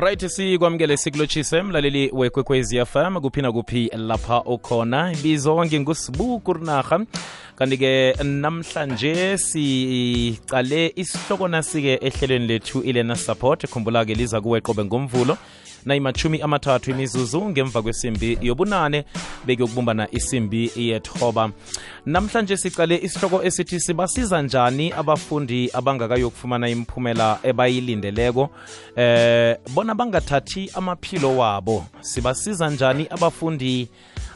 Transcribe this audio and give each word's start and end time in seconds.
right 0.00 0.26
sikwamukele 0.28 0.96
sikulotshise 0.96 1.62
mlaleli 1.62 2.10
wekwekwezi 2.12 2.84
fm 2.86 3.20
kuphi 3.20 3.42
nakuphi 3.42 3.90
lapha 3.96 4.42
ukhona. 4.42 5.12
Ibizo 5.12 5.64
ngingusibuku 5.64 6.40
kurinarha 6.40 7.00
kanti-ke 7.56 8.14
namhlanje 8.24 9.38
sicale 9.38 10.92
isihloko 10.96 11.48
nasike 11.48 11.94
ehlelweni 12.02 12.46
lethu 12.46 12.80
ilena 12.82 13.16
support. 13.16 13.66
Khumbula-ke 13.66 14.14
liza 14.14 14.40
kuwe 14.40 14.60
qobe 14.60 14.84
ngomvulo 14.84 15.36
nayimachumi 15.86 16.40
amathathu 16.40 16.90
imizuzu 16.90 17.44
ngemva 17.44 17.82
kwesimbi 17.82 18.38
yobunane 18.42 19.04
beke 19.46 19.68
bekuyokubumbana 19.68 20.08
isimbi 20.10 20.70
yethoba. 20.76 21.50
Namhlanje 22.06 22.56
sicale 22.56 22.96
isihloko 22.96 23.42
esithi 23.42 23.80
sibasiza 23.80 24.42
njani 24.42 24.92
abafundi 24.92 25.70
abangakayokufumana 25.72 26.68
imiphumela 26.68 27.38
ebayilindeleko? 27.42 28.50
Eh 28.96 29.56
bona 29.74 29.94
bangathathi 29.94 30.70
amaphilo 30.74 31.36
wabo. 31.36 31.84
Sibasiza 32.00 32.70
njani 32.70 33.06
abafundi 33.10 33.88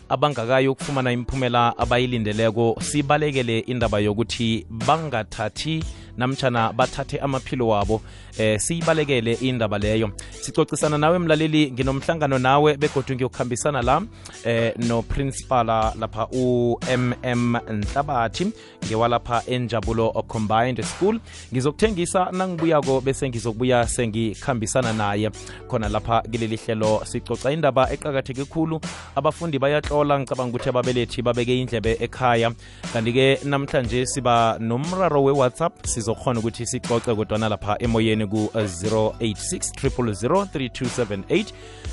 abangakayo 0.08 0.72
ukufumana 0.72 1.12
imiphumela 1.12 1.78
abayilindeleko? 1.78 2.76
Sibalekele 2.80 3.58
indaba 3.58 3.98
yokuthi 3.98 4.66
bangathathi 4.70 5.84
namtshana 6.16 6.72
bathathe 6.72 7.18
amaphilo 7.18 7.68
wabo 7.68 8.02
eh 8.38 8.60
siyibalekele 8.60 9.32
indaba 9.32 9.78
leyo. 9.78 10.10
Sicocisana 10.40 10.98
nawe 10.98 11.18
mlaleli 11.18 11.70
nginomhlangano 11.72 12.38
nawe 12.38 12.76
begodwe 12.76 13.16
ngiyokuhambisana 13.16 13.82
la 13.82 14.02
eh 14.44 14.74
no 14.78 15.02
principal 15.02 15.66
lapha 15.66 16.26
umm 16.32 17.56
nhlabathi 17.70 18.52
ngewalapha 18.86 19.42
enjabulo 19.46 20.12
combined 20.28 20.82
school. 20.84 21.18
Ngizokuthengisa 21.52 22.28
nangibuyako 22.32 23.00
bese 23.00 23.28
ngizokubuya 23.28 23.88
sengikhambisana 23.88 24.92
naye. 24.92 25.30
Khona 25.68 25.88
lapha 25.88 26.22
kileli 26.22 26.56
hlelo 26.56 27.02
sicoca 27.04 27.52
indaba 27.52 27.90
eqakatheke 27.92 28.44
khulu. 28.44 28.80
Abafundi 29.16 29.58
bayatlola 29.58 30.18
ngicabanga 30.18 30.50
ukuthi 30.50 30.68
ababelethi 30.68 31.22
babeke 31.22 31.60
indlebe 31.60 31.96
ekhaya. 32.00 32.52
Kanti-ke 32.92 33.38
namhlanje 33.44 34.06
siba 34.06 34.56
nomraro 34.60 35.24
we-whatsapp 35.24 35.86
sizokhona 35.86 36.40
ukuthi 36.40 36.66
sicoce 36.66 37.14
kodwana 37.14 37.48
lapha 37.48 37.76
emoyeni 37.78 38.21
ku-086 38.26 39.72
3278 39.82 41.44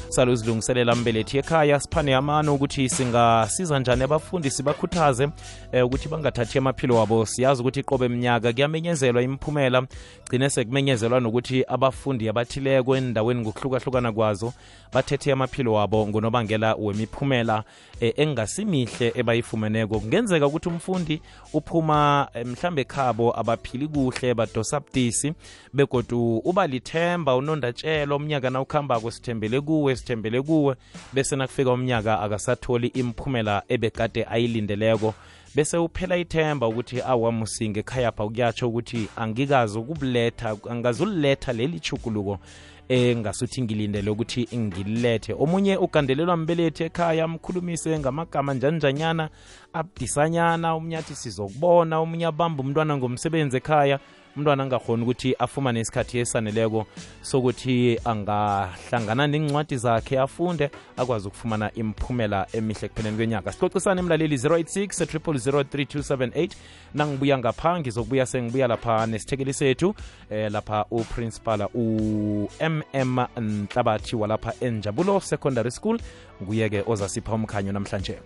sale 0.10 0.32
uzilungiselela 0.32 0.96
mbelethi 0.96 1.38
ekhaya 1.38 1.80
siphane 1.80 2.16
amano 2.16 2.56
ukuthi 2.56 2.90
singasiza 2.90 3.80
njani 3.80 4.04
abafundi 4.04 4.52
sibakhuthaze 4.52 5.30
eh, 5.72 5.86
ukuthi 5.86 6.10
bangathathi 6.10 6.58
amaphilo 6.58 6.96
wabo. 6.96 7.26
Siyazi 7.26 7.62
ukuthi 7.62 7.84
qobe 7.84 8.08
mnyaka 8.08 8.54
kuyamenyezelwa 8.54 9.22
imiphumela 9.22 9.88
gcine 10.30 10.50
sekumenyezelwa 10.50 11.20
nokuthi 11.20 11.64
abafundi 11.68 12.30
abathileko 12.30 12.98
endaweni 12.98 13.42
ngokuhlukahlukana 13.42 14.12
kwazo 14.12 14.54
bathethe 14.94 15.32
amaphilo 15.32 15.74
wabo 15.74 16.08
ngonobangela 16.08 16.76
wemiphumela 16.76 17.64
eh, 18.00 18.14
engasimihle 18.18 19.12
ebayifumeneko. 19.16 20.00
Kungenzeka 20.00 20.48
ukuthi 20.48 20.70
umfundi 20.70 21.22
uphuma 21.54 22.28
eh, 22.34 22.46
mhlambe 22.46 22.84
khabo 22.84 23.40
abaphili 23.40 23.88
kuhle 23.88 24.34
badosa 24.34 24.80
budisi 24.80 25.34
begodu 25.74 26.19
uba 26.20 26.68
lithemba 26.68 27.36
unondatshelo 27.36 28.16
umnyaka 28.16 28.50
na 28.50 28.62
ukuhambako 28.62 29.12
sithembele 29.12 29.62
kuwe 29.62 29.96
sithembele 29.96 30.42
kuwe 30.42 30.76
bese 31.14 31.36
nakufika 31.36 31.72
umnyaka 31.72 32.20
akasatholi 32.20 32.88
imphumela 32.88 33.64
ebekade 33.68 34.26
ayilindeleko. 34.30 35.14
Bese 35.56 35.78
uphela 35.78 36.18
ithemba 36.18 36.68
ukuthi 36.68 37.02
awamusinge 37.02 37.80
ekhayapha 37.80 38.28
kuyatsho 38.28 38.68
ukuthi 38.70 39.08
angikazi 39.16 39.78
ukubuletha 39.80 40.58
angazuliletha 40.70 41.54
leli 41.54 41.80
chukuluko 41.80 42.40
engasuthi 42.90 43.62
ngilindele 43.62 44.10
ukuthi 44.10 44.48
ngililethe 44.58 45.34
omunye 45.34 45.78
ugandelelwa 45.78 46.38
mbelethi 46.38 46.84
ekhaya 46.84 47.24
amkhulumise 47.24 48.00
ngamagama 48.00 48.54
njanjanyana 48.54 49.30
abdisanyana 49.74 50.74
omunye 50.74 50.98
athi 50.98 51.16
sizokubona. 51.16 52.00
Omunye 52.00 52.26
abamba 52.26 52.64
umntwana 52.64 52.98
ngomsebenzi 52.98 53.58
ekhaya 53.58 54.00
umntwana 54.40 54.64
angakhoni 54.64 55.04
ukuthi 55.04 55.36
afumane 55.40 55.80
isikhathi 55.80 56.20
esaneleko 56.20 56.86
sokuthi 57.22 58.00
angahlangana 58.06 59.28
nencwadi 59.28 59.78
zakhe 59.78 60.20
afunde 60.20 60.70
akwazi 60.98 61.28
ukufumana 61.28 61.72
imiphumela 61.74 62.48
emihle 62.54 62.86
ekupheleni 62.86 63.18
kwenyanga. 63.18 63.52
Sicocisane 63.52 64.00
emlaleli 64.00 64.36
086 64.36 65.06
3278 65.06 66.50
nangibuya 66.94 67.38
ngapha 67.38 67.80
ngizokubuya 67.80 68.26
sengibuya 68.26 68.68
lapha 68.68 69.06
nesithekeli 69.08 69.54
sethu 69.54 69.96
eh, 70.30 70.52
lapha 70.52 70.86
uprincipala 70.92 71.70
u-mm 71.74 73.26
nhlabathi 73.40 74.16
walapha 74.16 74.54
enjabulo 74.62 75.20
secondary 75.20 75.72
school. 75.72 76.00
Nguye-ke 76.44 76.84
ozasipha 76.88 77.34
umkhanyo 77.34 77.72
namhlanje. 77.72 78.20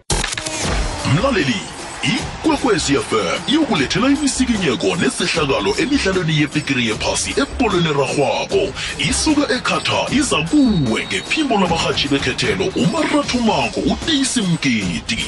Mlaleli 1.15 1.82
ikwekwezi 2.03 2.93
fm 2.93 3.39
iyokulethela 3.47 4.07
imisikinyeko 4.07 4.95
nesehlakalo 4.95 5.75
emidlalweni 5.77 6.41
yepikiri 6.41 6.87
yephasi 6.87 7.31
ebolweni 7.41 7.91
rarhwako 7.99 8.63
isuka 9.09 9.53
ekhata 9.55 9.99
iza 10.19 10.37
kuwe 10.49 11.05
ngephimbo 11.07 11.55
labarhatshi 11.59 12.07
bekhethelo 12.07 12.65
umarathumango 12.65 13.79
uteyisi 13.93 14.41
mgidi. 14.41 15.25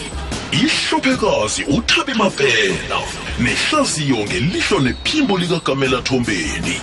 Ihlophekazi 0.51 1.63
uthabi 1.63 2.13
mapela 2.13 2.99
nehlaziyo 3.39 4.17
ngelihlo 4.17 4.79
nephimbo 4.79 5.37
likagamela 5.37 6.01
thombeni. 6.01 6.81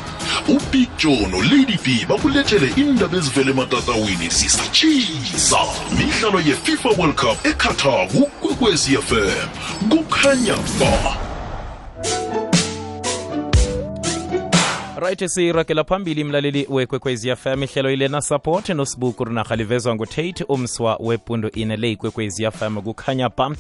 Ubig 0.49 0.89
joe 0.99 1.27
nolady 1.27 1.79
b 1.85 2.07
bakulethele 2.09 2.73
indaba 2.77 3.19
ezivele 3.19 3.51
ematatawini 3.51 4.29
zisatshisa 4.29 5.59
midlalo 5.99 6.41
yefifa 6.41 6.89
world 6.89 7.15
cup 7.15 7.47
eqatar 7.47 8.09
kukwekwezi 8.09 8.97
fm 8.97 9.49
kukhanya 9.89 10.57
ba. 10.81 11.32
Right 15.03 15.27
siragela 15.27 15.85
phambili 15.85 16.25
mlaleli 16.25 16.67
wekwekwezi 16.71 17.37
fm 17.37 17.63
ihlelo 17.63 17.91
ilena 17.91 18.21
support 18.21 18.69
nosibuku 18.69 19.25
rinarha 19.25 19.57
livezwa 19.57 19.95
ngutate 19.95 20.45
umswa 20.45 20.97
wepundo 21.01 21.51
ine 21.51 21.77
le 21.77 21.93
ikwekwezi 21.93 22.51
fm 22.51 22.81
kukhanya 22.81 23.29
ba 23.29 23.51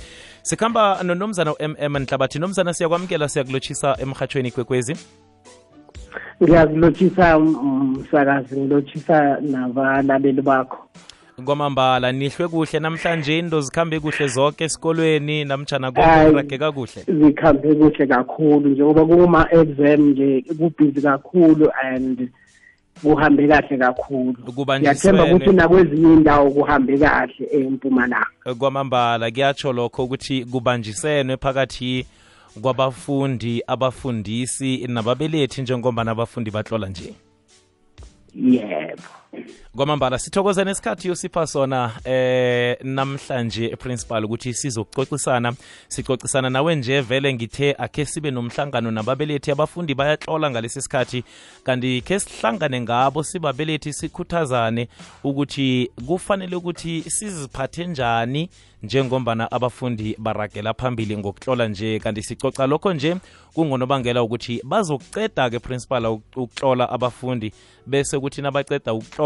sikhamba 0.42 1.02
nonomzana 1.02 1.52
u-mm 1.52 1.98
nhlabathi 1.98 2.38
nomzana 2.38 2.74
siyakwamukela 2.74 3.28
siyakulotshisa 3.28 3.96
emhatshweni 4.00 4.48
ikwekwezi 4.48 4.96
ngiyakulotshisa 6.42 7.38
msakazi 7.38 8.60
ngilotshisa 8.60 9.40
nabalaleli 9.40 10.42
bakho 10.42 10.88
kwamambala 11.42 12.12
nihlwe 12.12 12.48
kuhle 12.48 12.80
namhlanje 12.80 13.38
into 13.38 13.60
zikhambe 13.60 14.00
kuhle 14.00 14.26
zonke 14.28 14.64
esikolweni 14.64 15.44
namtshana 15.44 15.92
konke 15.92 16.30
kurageka 16.30 16.72
kuhle. 16.72 17.04
zikhambe 17.08 17.74
kuhle 17.74 18.06
kakhulu 18.06 18.68
njengoba 18.68 19.04
kuma-exam 19.04 20.00
nje 20.00 20.44
kubhizi 20.58 21.02
kakhulu 21.02 21.70
and 21.82 22.28
kuhambe 23.02 23.48
kahle 23.48 23.78
kakhulu. 23.78 24.36
Ngiyathemba 24.78 25.24
ukuthi 25.24 25.52
nakwezinye 25.52 26.14
indawo 26.14 26.50
kuhambe 26.50 26.98
kahle 26.98 27.48
empumalanga. 27.52 28.54
Kwamambala 28.58 29.30
kuyatsho 29.30 29.72
lokho 29.72 30.04
ukuthi 30.04 30.44
kubanjisenwe 30.44 31.36
phakathi 31.36 32.06
kwabafundi 32.62 33.62
abafundisi 33.66 34.86
nababelethi 34.86 35.62
njengoba 35.62 36.04
nabafundi 36.04 36.50
batlola 36.50 36.88
nje. 36.88 37.14
Yebo. 38.34 39.21
Kwamambala 39.76 40.18
sithokoza 40.18 40.64
nesikhathi 40.64 41.08
yosipha 41.08 41.46
sona 41.46 41.92
eh 42.04 42.76
namhlanje 42.84 43.76
principal 43.76 44.24
ukuthi 44.24 44.54
sizokucocisana 44.54 45.52
sicocisana 45.88 46.50
nawe 46.50 46.74
nje 46.74 47.00
vele 47.00 47.34
ngithe 47.34 47.74
akhe 47.78 48.04
sibe 48.04 48.30
nomhlangano 48.30 48.90
nababelethi. 48.90 49.50
Abafundi 49.50 49.94
bayatlola 49.94 50.50
ngalesi 50.50 50.82
sikhathi 50.82 51.24
kanti 51.64 52.00
khe 52.00 52.20
sihlangane 52.20 52.80
ngabo 52.80 53.22
sibabelethi 53.22 53.92
sikhuthazane 53.92 54.88
ukuthi 55.24 55.90
kufanele 56.06 56.56
ukuthi 56.56 57.02
siziphathe 57.02 57.86
njani 57.86 58.50
njengombana 58.82 59.52
abafundi 59.52 60.16
baragela 60.18 60.74
phambili 60.74 61.16
ngokutlola 61.16 61.68
nje. 61.68 61.98
Kanti 61.98 62.22
sicoca 62.22 62.66
lokho 62.66 62.92
nje 62.92 63.16
kungonobangela 63.54 64.22
ukuthi 64.22 64.60
bazokuceda-ke 64.64 65.58
principal 65.58 66.06
ukutlola 66.36 66.90
abafundi 66.90 67.52
bese 67.86 68.18
kuthi 68.18 68.42
nabaceda 68.42 68.94
ukutlola 68.94 69.21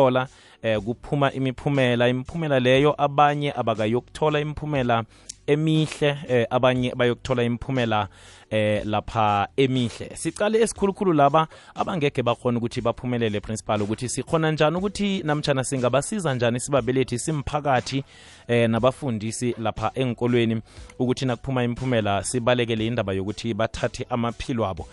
eh 0.62 0.80
kuphuma 0.80 1.32
imiphumela. 1.32 2.08
Imiphumela 2.08 2.60
leyo 2.60 2.94
abanye 2.98 3.52
abakayokuthola 3.52 4.40
imiphumela 4.40 5.04
emihle 5.46 6.18
eh, 6.28 6.46
abanye 6.50 6.94
bayokuthola 6.94 7.42
imiphumela 7.42 8.08
eh 8.50 8.82
lapha 8.84 9.48
emihle. 9.56 10.16
Sicale 10.16 10.60
esikhulukhulu 10.60 11.12
laba 11.12 11.48
abangeke 11.74 12.22
bakhona 12.22 12.58
ukuthi 12.58 12.80
baphumelele 12.80 13.40
principal 13.40 13.82
ukuthi 13.82 14.08
sikhona 14.08 14.50
njani 14.50 14.76
ukuthi 14.76 15.22
namtshana 15.22 15.64
singabasiza 15.64 16.34
njani 16.34 16.60
sibabelethi 16.60 17.18
simphakathi 17.18 18.04
eh 18.48 18.70
nabafundisi 18.70 19.54
lapha 19.58 19.90
enkolweni 19.94 20.62
ukuthi 20.98 21.26
nakuphuma 21.26 21.64
imiphumela 21.64 22.24
sibalekele 22.24 22.86
indaba 22.86 23.12
yokuthi 23.12 23.54
bathathe 23.54 24.06
amaphilo 24.10 24.66
abo 24.66 24.88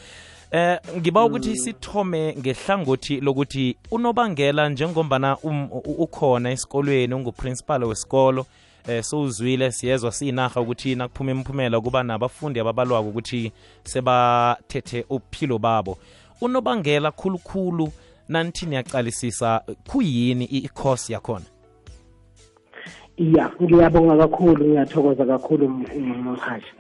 eh 0.54 0.80
ngiba 0.98 1.26
ukuthi 1.26 1.58
sithome 1.58 2.36
ngehlangothi 2.40 3.20
lokuthi 3.22 3.76
unobangela 3.92 4.70
njengombana 4.70 5.38
um, 5.38 5.70
ukhona 5.98 6.52
esikolweni 6.52 7.14
unguprincipal 7.14 7.84
wesikolo 7.84 8.46
eh 8.88 9.04
sowuzwile 9.04 9.72
siyezwa 9.72 10.12
siyinarha 10.12 10.62
ukuthi 10.62 10.96
nakuphuma 10.96 11.32
imiphumela 11.32 11.82
kuba 11.82 12.04
nabafundi 12.04 12.60
ababalwako 12.60 13.10
ukuthi 13.10 13.52
sebathethe 13.84 15.06
uphilo 15.10 15.60
babo. 15.60 15.98
Unobangela 16.42 17.12
khulukhulu 17.12 17.92
nanthi 18.30 18.66
niyaqalisisa 18.66 19.62
kuyini 19.88 20.46
i-course 20.46 21.14
yakhona? 21.14 21.46
Ya 23.18 23.52
ngiyabonga 23.62 24.18
kakhulu 24.18 24.66
ngiyathokoza 24.66 25.26
kakhulu 25.26 25.70
mhashi 25.70 26.74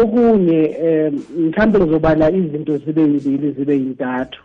okunye 0.00 0.60
um 0.86 1.22
mhlawumbe 1.38 1.78
ngizobala 1.78 2.30
izinto 2.30 2.78
zibe 2.78 3.02
yibili 3.02 3.52
zibe 3.52 3.74
yintathu. 3.76 4.42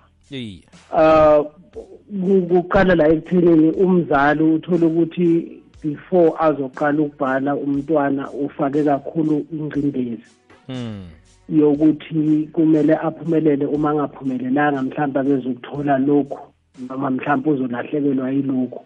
Um 0.92 2.48
kuqala 2.50 2.96
la 2.96 3.07
ekuthenini 3.07 3.72
umzali 3.72 4.44
uthole 4.44 4.86
ukuthi 4.86 5.62
before 5.84 6.34
azoqala 6.40 7.01
ukubhala 7.01 7.56
umntwana 7.56 8.31
ufake 8.31 8.84
kakhulu 8.84 9.46
ingcindezi. 9.51 10.30
Mm. 10.69 11.07
yokuthi 11.50 12.50
kumele 12.54 12.96
aphumelele 12.96 13.66
uma 13.66 13.90
angaphumelelanga 13.90 14.81
mhlawumbe 14.81 15.19
akezokuthola 15.19 15.98
lokhu 15.98 16.40
noma 16.88 17.10
mhlawumbe 17.10 17.50
uzolahlekelwa 17.50 18.31
yilokhu 18.31 18.86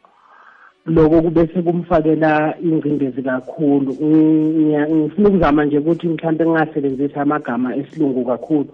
loko 0.86 1.22
kubese 1.22 1.62
kumfakela 1.62 2.56
ingcindezi 2.64 3.22
kakhulu 3.22 3.92
ngifuna 3.94 5.30
ukuzama 5.30 5.66
nje 5.66 5.78
ukuthi 5.78 6.08
mhlawumbe 6.08 6.46
ngingasebenzisi 6.46 7.20
amagama 7.20 7.76
esilungu 7.76 8.26
kakhulu 8.26 8.70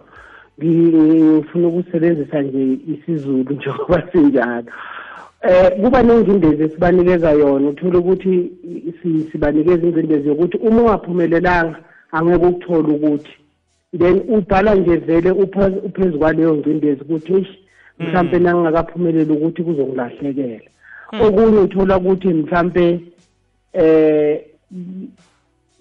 ngifuna 0.59 1.67
ukusebenzisa 1.67 2.41
nje 2.41 2.77
isizulu 2.94 3.53
njengoba 3.56 4.03
sinjalo 4.11 4.71
eh 5.41 5.71
kuba 5.81 6.03
nengcindezi 6.03 6.63
esibanikeza 6.63 7.31
yona 7.31 7.69
uthola 7.69 8.00
ukuthi 8.00 8.51
sibanikeza 9.31 9.88
ingcindezi 9.88 10.27
yokuthi 10.27 10.57
uma 10.57 10.81
ungaphumelelanga 10.81 11.79
angeke 12.12 12.45
ukuthola 12.45 12.88
ukuthi 12.88 13.35
then 13.97 14.21
ubhala 14.27 14.75
nje 14.75 14.95
vele 14.95 15.31
uphezu 15.31 16.19
kwaleyo 16.19 16.55
ngcindezi 16.55 17.01
ukuthi 17.01 17.47
mhlawumbe 18.00 18.38
mm. 18.38 18.44
nangingakaphumeleli 18.44 19.31
ukuthi 19.31 19.63
kuzongilahlekela. 19.63 20.69
Okunye 21.13 21.59
uthola 21.59 21.97
ukuthi 21.97 22.27
mhlambe 22.27 23.00
eh 23.73 24.41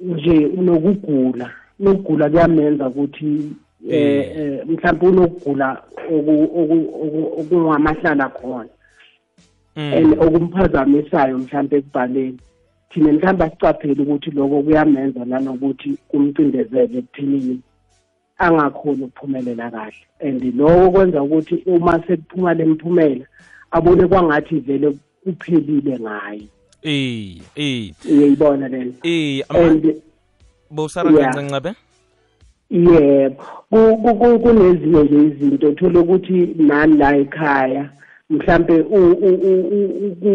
nje 0.00 0.38
nokugula 0.38 1.50
nokugula 1.80 2.30
kuyamenza 2.30 2.88
ukuthi 2.88 3.52
eh, 3.88 3.94
eh. 3.94 4.36
eh 4.36 4.66
mhlawumbe 4.66 5.06
unokugula 5.06 5.82
okungamahlala 7.40 8.28
khona. 8.28 8.68
Hmm. 9.74 9.92
and 9.94 10.18
okumphazamisayo 10.18 11.38
mhlawumbe 11.38 11.76
ekubhaleni 11.76 12.38
thina 12.90 13.12
mhlawumbe 13.12 13.44
asicapheli 13.44 14.02
ukuthi 14.02 14.30
lokho 14.30 14.62
kuyamenza 14.62 15.24
nanokuthi 15.24 15.98
kumcindezele 16.08 16.98
ekuthenini 16.98 17.60
angakhoni 18.38 19.02
ukuphumelela 19.04 19.70
kahle. 19.70 20.02
And 20.20 20.42
lokho 20.56 20.90
kwenza 20.90 21.22
ukuthi 21.22 21.62
uma 21.66 22.02
sekuphuma 22.06 22.54
le 22.54 22.64
mphumela 22.64 23.26
abone 23.70 24.06
kwangathi 24.06 24.60
vele 24.60 24.98
uphelile 25.26 25.98
ngayo 25.98 26.42
eh 26.82 27.36
eh 27.56 27.92
uyayibona 28.10 28.68
lena 28.68 28.92
eh 29.02 29.42
and 29.48 29.94
bosara 30.70 31.12
kancanca 31.12 31.60
be 31.60 31.74
yebo. 32.70 33.44
Kunezinye 34.42 35.02
nje 35.02 35.26
izinto 35.26 35.68
uthola 35.68 36.00
ukuthi 36.00 36.54
nani 36.56 36.96
la 36.96 37.16
ekhaya 37.16 37.90
mhlambe 38.30 38.82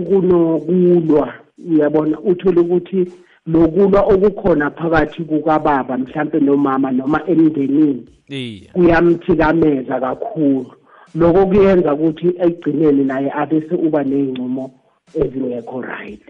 kunokulwa 0.07 1.33
uyabona? 1.71 2.19
Uthola 2.19 2.61
ukuthi 2.61 3.11
lokulwa 3.47 4.01
okukhona 4.01 4.71
phakathi 4.71 5.23
kukababa 5.23 5.97
mhlambe 5.97 6.39
nomama 6.39 6.91
noma 6.91 7.21
emndenini 7.27 8.07
kuyamthikameza 8.73 9.99
kakhulu. 9.99 10.71
Lokho 11.15 11.45
kuyenza 11.45 11.93
ukuthi 11.93 12.27
egcineni 12.39 13.03
naye 13.03 13.31
abese 13.31 13.75
uba 13.75 14.03
ney'ncumo 14.03 14.71
ezingekho 15.15 15.81
right. 15.81 16.23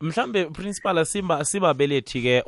Mhlambe 0.00 0.44
principal 0.44 1.04
simba 1.04 1.44
sibabelethi 1.44 2.22
ke 2.22 2.42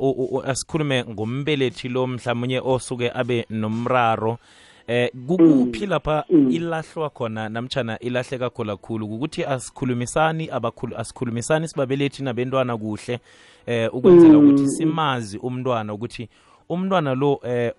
asikhulume 0.45 1.03
ngombelethi 1.03 1.89
lo 1.89 2.07
mhlawumnye 2.07 2.59
osuke 2.59 3.11
abe 3.13 3.45
nomraro. 3.49 4.37
Eh 4.87 5.09
kukuphi 5.27 5.85
lapha 5.85 6.25
mm. 6.29 6.51
ilahlwa 6.51 7.09
khona? 7.09 7.49
Namtshana 7.49 7.99
ilahleka 7.99 8.49
khona 8.49 8.77
kakhulu 8.77 9.05
ukuthi 9.05 9.43
asikhulumisani 9.43 10.49
abakhulu 10.49 10.97
asikhulumisani 10.97 11.67
sibabelethi 11.67 12.23
nabentwana 12.23 12.77
kuhle 12.77 13.19
eh 13.65 13.95
ukwenzela 13.95 14.37
ukuthi 14.37 14.63
mm. 14.63 14.69
simazi 14.69 15.37
umntwana 15.37 15.93
ukuthi 15.93 16.29
umntwana 16.69 17.15
lo 17.15 17.39
eh 17.43 17.71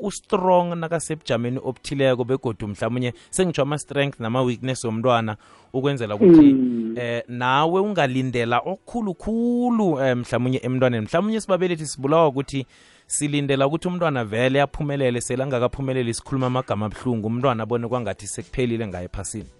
ustrong 0.00 0.74
nakasebujameni 0.74 1.58
obuthileko 1.58 2.24
begodu 2.24 2.68
mhlawumnye 2.68 3.12
sengitsho 3.30 3.62
ama-strength 3.62 4.20
nama-weakness 4.20 4.84
womntwana 4.84 5.36
ukwenzela 5.72 6.14
ukuthi 6.14 6.52
mm. 6.52 6.94
eh 6.98 7.22
nawe 7.28 7.80
ungalindela 7.80 8.58
okukhulukhulu 8.58 10.00
eh, 10.00 10.16
mhlawumnye 10.16 10.60
emntwaneni. 10.62 11.06
Mhlawumnye 11.06 11.40
sibabelethi 11.40 11.86
sibulawa 11.86 12.28
ukuthi 12.28 12.66
silindela 13.06 13.66
ukuthi 13.66 13.88
umntwana 13.88 14.24
vele 14.24 14.60
aphumelele 14.62 15.20
selangakaphumeleli 15.20 16.14
sikhuluma 16.14 16.46
amagama 16.46 16.86
abuhlungu 16.86 17.26
umntwana 17.26 17.62
abone 17.62 17.88
kwangathi 17.88 18.26
sekuphelile 18.26 18.86
ngaye 18.86 19.04
ephasini. 19.04 19.50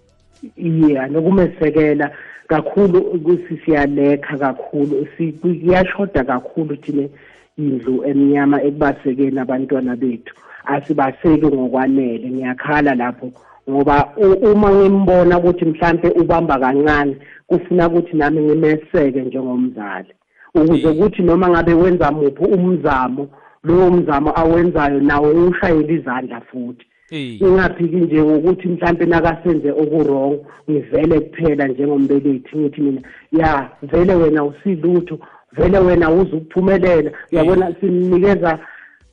Yeah 0.57 1.09
nokumesekela 1.09 2.11
kakhulu 2.47 3.39
siyalekha 3.65 4.37
kakhulu 4.37 5.07
kuyashoda 5.41 6.23
kakhulu 6.23 6.75
thine 6.75 7.09
indlu 7.57 8.03
emnyama 8.09 8.57
ekubasekeni 8.63 9.39
abantwana 9.39 9.95
bethu. 9.95 10.33
Asibaseki 10.65 11.47
ngokwanele 11.47 12.27
ngiyakhala 12.31 12.95
lapho 12.95 13.31
ngoba 13.69 14.13
uma 14.51 14.69
ngimbona 14.71 15.39
ukuthi 15.39 15.65
mhlambe 15.65 16.09
ubamba 16.21 16.59
kancane 16.59 17.17
kufuna 17.47 17.87
ukuthi 17.87 18.17
nami 18.17 18.41
ngimeseke 18.41 19.21
njengomzali. 19.21 20.13
Ukuze 20.55 20.87
ukuthi 20.87 21.21
noma 21.21 21.49
ngabe 21.49 21.73
wenza 21.73 22.11
muphi 22.11 22.43
umzamo 22.43 23.27
lowo 23.63 23.91
mzamo 23.91 24.31
awenzayo 24.39 24.99
nawo 24.99 25.47
ushayele 25.47 25.93
izandla 25.93 26.41
futhi. 26.41 26.85
Ingaphiki 27.11 27.95
nje 27.95 28.23
ngokuthi 28.23 28.67
mhlambe 28.67 29.05
nakasenze 29.05 29.71
okurong 29.71 30.39
ngivele 30.69 31.19
kuphela 31.19 31.67
njengombelethi 31.67 32.57
ngithi 32.57 32.81
mina 32.81 33.01
ya 33.31 33.69
vele 33.81 34.15
wena 34.15 34.43
usilutho 34.43 35.19
vele 35.51 35.79
wena 35.79 36.11
uzukuphumelela 36.11 37.11
uyabona 37.31 37.75
simnikeza 37.79 38.59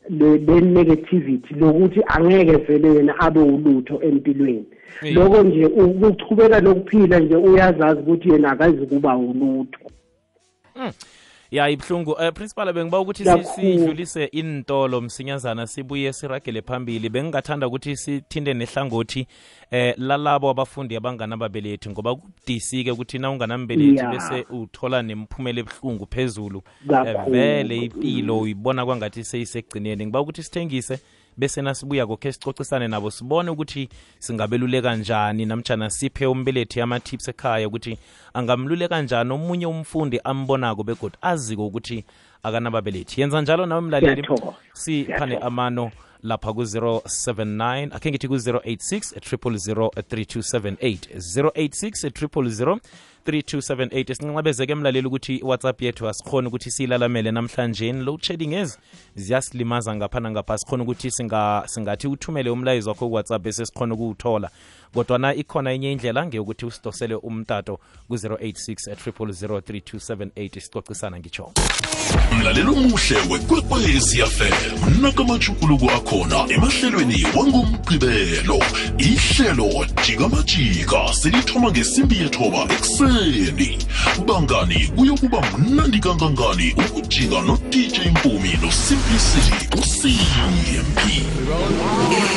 le 0.08 0.60
negativity 0.60 1.54
lokuthi 1.54 2.00
angeke 2.06 2.56
vele 2.56 2.94
yena 2.94 3.18
abe 3.20 3.40
ulutho 3.40 4.02
empilweni. 4.02 4.66
Lokho 5.14 5.42
nje 5.42 5.66
ukuchubeka 5.66 6.60
lokuphila 6.60 7.18
nje 7.18 7.36
uyazazi 7.36 8.00
ukuthi 8.00 8.30
yena 8.30 8.50
akazi 8.50 8.86
kuba 8.86 9.16
ulutho. 9.16 9.80
Ya 11.50 11.68
ibhlungu 11.68 12.12
uh, 12.12 12.28
principal 12.28 12.72
bengiba 12.72 13.00
ukuthi 13.00 13.24
sidlulise 13.24 14.24
intolo 14.24 15.00
msinyazana 15.00 15.66
sibuye 15.66 16.12
siragele 16.12 16.62
phambili. 16.62 17.08
Bengingathanda 17.08 17.66
ukuthi 17.66 17.96
sithinde 17.96 18.54
nehlangothi 18.54 19.26
eh 19.70 19.94
lalabo 19.98 20.50
abafundi 20.50 20.96
abanganababelethi 20.96 21.90
ngoba 21.90 22.14
kubudisi-ke 22.14 22.90
ukuthi 22.90 23.18
na 23.18 23.30
unganambelethi 23.30 23.96
yeah. 23.96 24.12
bese 24.12 24.46
uthola 24.50 25.02
nemphumela 25.02 25.60
ebuhlungu 25.60 26.06
phezulu. 26.06 26.62
Eh, 27.06 27.16
vele 27.30 27.76
impilo 27.76 28.38
uyibona 28.38 28.86
kwangathi 28.86 29.24
seyisegcineni. 29.24 30.06
Ngiba 30.06 30.20
ukuthi 30.20 30.42
sithengise 30.42 30.98
bese 31.38 31.62
nasibuya 31.62 32.06
kokhe 32.06 32.32
sicocisane 32.32 32.88
nabo 32.88 33.10
sibone 33.10 33.50
ukuthi 33.50 33.88
singabeluleka 34.18 34.96
njani. 34.96 35.46
Namtshana 35.46 35.90
siphe 35.90 36.26
umbelethi 36.26 36.80
ama-tips 36.80 37.28
ekhaya 37.28 37.68
ukuthi 37.68 37.98
angamluleka 38.34 39.02
njani 39.02 39.32
omunye 39.32 39.66
umfundi 39.66 40.20
ambonako 40.24 40.82
begodi 40.82 41.16
aziko 41.22 41.66
ukuthi 41.66 42.04
akanababelethi. 42.42 43.20
Yenza 43.20 43.40
njalo 43.40 43.66
nawe 43.66 43.80
mlaleli. 43.80 44.28
Siphane 44.72 45.36
amano 45.38 45.90
lapha 46.22 46.52
ku-079 46.52 47.94
akhe 47.96 48.10
ngithi 48.10 48.28
ku-086 48.28 49.18
000 49.18 49.88
3278 49.88 50.98
086 51.16 52.10
000 52.10 52.78
3278 53.26 54.14
sinqabezeke 54.14 54.72
emlaleli 54.72 55.06
ukuthi 55.06 55.36
iwhatsapp 55.36 55.82
yethu 55.82 56.08
asikhona 56.08 56.48
ukuthi 56.48 56.70
siyilalamele 56.70 57.30
namhlanje. 57.30 57.92
Load 57.92 58.22
shedding 58.22 58.52
ezi 58.52 58.78
ziyasilimaza 59.16 59.96
ngapha 59.96 60.20
nangapha. 60.20 60.58
Sikhona 60.58 60.82
ukuthi 60.82 61.10
singa, 61.10 61.62
singathi 61.66 62.08
uthumele 62.08 62.50
umlayezo 62.50 62.90
wakho 62.90 63.08
kuwhatsapp 63.08 63.42
bese 63.42 63.66
sikhona 63.66 63.94
ukuwuthola. 63.94 64.50
Kodwana 64.94 65.34
ikhona 65.34 65.72
enye 65.72 65.92
indlela 65.92 66.26
ngeyokuthi 66.26 66.66
usidosele 66.66 67.14
umtato 67.14 67.78
ku-086 68.08 68.94
0003278 68.94 70.60
sicocisana 70.60 71.18
ngitsho. 71.18 71.52
Mlalelo 72.38 72.72
omuhle 72.72 73.16
wekwekwezi 73.30 74.18
fm 74.22 75.04
akhona 75.96 76.46
emahlelweni 76.54 77.26
wangomgqibelo 77.36 78.58
ihlelo 78.98 79.86
jikamajika 80.06 81.12
selithoma 81.12 81.70
ngesimbi 81.70 82.18
yethoba 82.18 82.74
ekuseni 82.74 83.07
bangani 84.26 84.92
kuyokuba 84.96 85.42
mnandi 85.58 85.98
kangangani 86.00 86.74
ukujika 86.88 87.40
no-dj 87.40 87.98
mpumi 88.10 88.58
nosimplicity 88.62 89.78
usimpi 89.80 91.22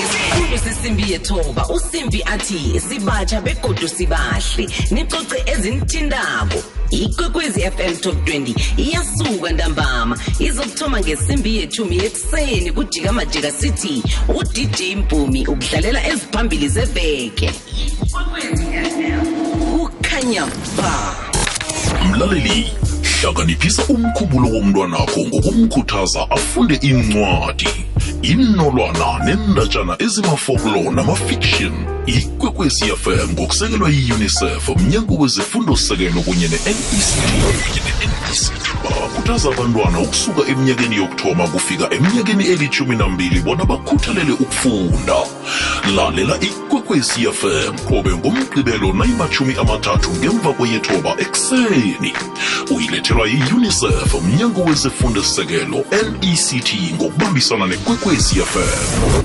isikhulu 0.04 0.58
sesimbi 0.64 1.12
yethoba 1.12 1.68
usimbi 1.70 2.24
athi 2.24 2.82
sibatsha 2.90 3.42
begodu 3.42 3.88
sibahle 3.90 4.70
nicoce 4.92 5.44
ezinithindako. 5.46 6.64
Ikwekwezi 6.90 7.62
fm 7.62 7.96
top 8.02 8.16
20 8.28 8.56
iyasuka 8.78 9.52
ntambama 9.52 10.18
izokuthoma 10.40 11.00
ngesimbi 11.00 11.58
yethumi 11.58 11.98
yekuseni 11.98 12.72
kujika 12.72 13.12
majika 13.14 13.52
city 13.52 14.04
udj 14.36 14.82
mpumi 14.98 15.48
ukudlalela 15.48 16.08
eziphambili 16.08 16.68
zeveke. 16.70 17.52
Ikwekwezi 18.08 18.64
FM, 18.64 19.11
ba 20.78 21.16
mlaleli 22.10 22.72
hlakaniphisa 23.22 23.84
umkhumbulo 23.84 24.50
womntwanakho 24.50 25.20
ngokumkhuthaza 25.28 26.32
afunde 26.32 26.76
incwadi 26.76 27.68
inolwana 28.22 29.20
nendatshana 29.26 29.96
ezimafoklo 30.00 30.92
namafiction. 30.92 31.74
Ikwekwezi 32.06 32.86
fm 32.86 33.32
ngokusekelwa 33.34 33.90
yi-unicef 33.90 34.70
mnyango 34.70 35.16
wezifundo-sekelo 35.16 36.22
kunye 36.22 36.48
ne-nect 36.48 37.92
bakhuthaza 39.22 39.50
abantwana 39.50 40.00
ukusuka 40.00 40.42
eminyakeni 40.52 40.96
yokuthoma 40.96 41.48
kufika 41.48 41.94
eminyakeni 41.94 42.46
elithumi 42.46 42.96
nambili 42.96 43.40
bona 43.42 43.66
bakhuthalele 43.66 44.32
ukufunda. 44.32 45.16
Lalela 45.96 46.40
ikwekwezi 46.40 47.28
fm 47.32 47.78
qobe 47.90 48.12
ngomgqibelo 48.16 48.94
nayimathumi 48.94 49.56
amathathu 49.56 50.12
ngemva 50.12 50.54
kweyethoba 50.54 51.16
ekuseni. 51.18 52.14
Uyilethelwa 52.76 53.28
yi-unicef 53.28 54.14
mnyango 54.24 54.64
wezifundo-sekelo 54.64 55.86
nect 55.92 56.74
ngokubambisana 56.96 57.68
nekwekwezi 58.12 58.36
fm 58.42 59.24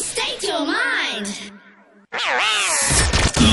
State 0.00 0.46
your 0.48 0.66
mind. 0.66 1.26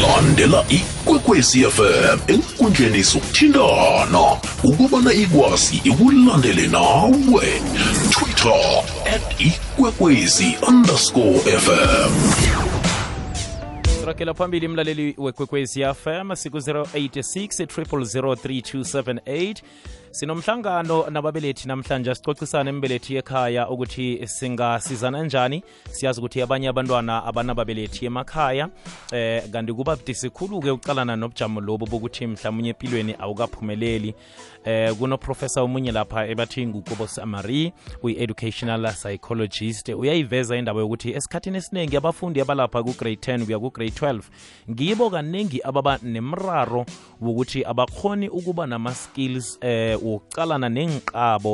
landela 0.02 0.66
ikwekwezi 0.70 1.64
fm 1.64 2.20
enkundleni 2.28 3.02
zokuthindana 3.04 4.38
ukubana 4.64 5.14
ikwazi 5.14 5.82
ikulandele 5.84 6.68
nawe. 6.68 7.62
Twitter 8.10 8.84
at 9.16 9.42
ikwekwezi 9.42 10.58
underscore 10.68 11.40
fm 11.40 12.12
rakela 14.06 14.34
phambili 14.34 14.68
mlaleli 14.68 15.16
wekwekwezi 15.18 15.82
fm 15.84 16.36
siku-086 16.36 17.66
3278 17.66 19.56
sinomhlangano 20.16 21.10
nababelethi 21.10 21.68
namhlanje 21.68 22.16
sicocisana 22.16 22.70
embelethi 22.70 23.16
ekhaya 23.16 23.70
ukuthi 23.70 24.28
singasizana 24.28 25.24
njani. 25.24 25.64
Siyazi 25.92 26.20
ukuthi 26.20 26.42
abanye 26.42 26.68
abantwana 26.68 27.26
abanababelethi 27.26 28.06
emakhaya 28.06 28.70
eh 29.12 29.44
kanti 29.52 29.74
kuba 29.74 29.96
budisi 29.96 30.30
khulu-ke 30.30 30.72
ukucalana 30.72 31.16
nobujamo 31.16 31.62
lobo 31.62 31.86
bokuthi 31.86 32.28
mhlawumunye 32.28 32.70
empilweni 32.70 33.16
awukaphumeleli. 33.20 34.16
Eh 34.66 34.94
kunoprofessor 34.96 35.64
omunye 35.64 35.92
lapha 35.92 36.28
ebathi 36.28 36.68
ngukobo 36.68 37.08
samari 37.08 37.74
uyi-educational 38.04 38.94
psychologist. 38.94 39.90
Uyayiveza 39.90 40.56
indaba 40.56 40.80
yokuthi 40.80 41.12
esikhathini 41.12 41.58
esiningi 41.58 41.98
abafundi 41.98 42.42
abalapha 42.42 42.84
ku-grade 42.84 43.20
10 43.34 43.46
kuya 43.46 43.60
ku-grade 43.60 43.92
12 43.92 44.22
ngibo 44.72 45.10
kaningi 45.10 45.62
ababa 45.64 46.00
nemraro 46.04 46.86
wokuthi 47.22 47.66
abakhoni 47.66 48.30
ukuba 48.30 48.68
nama-skills 48.68 49.58
eh 49.62 50.05
uqalana 50.14 50.68
nenqabo 50.78 51.54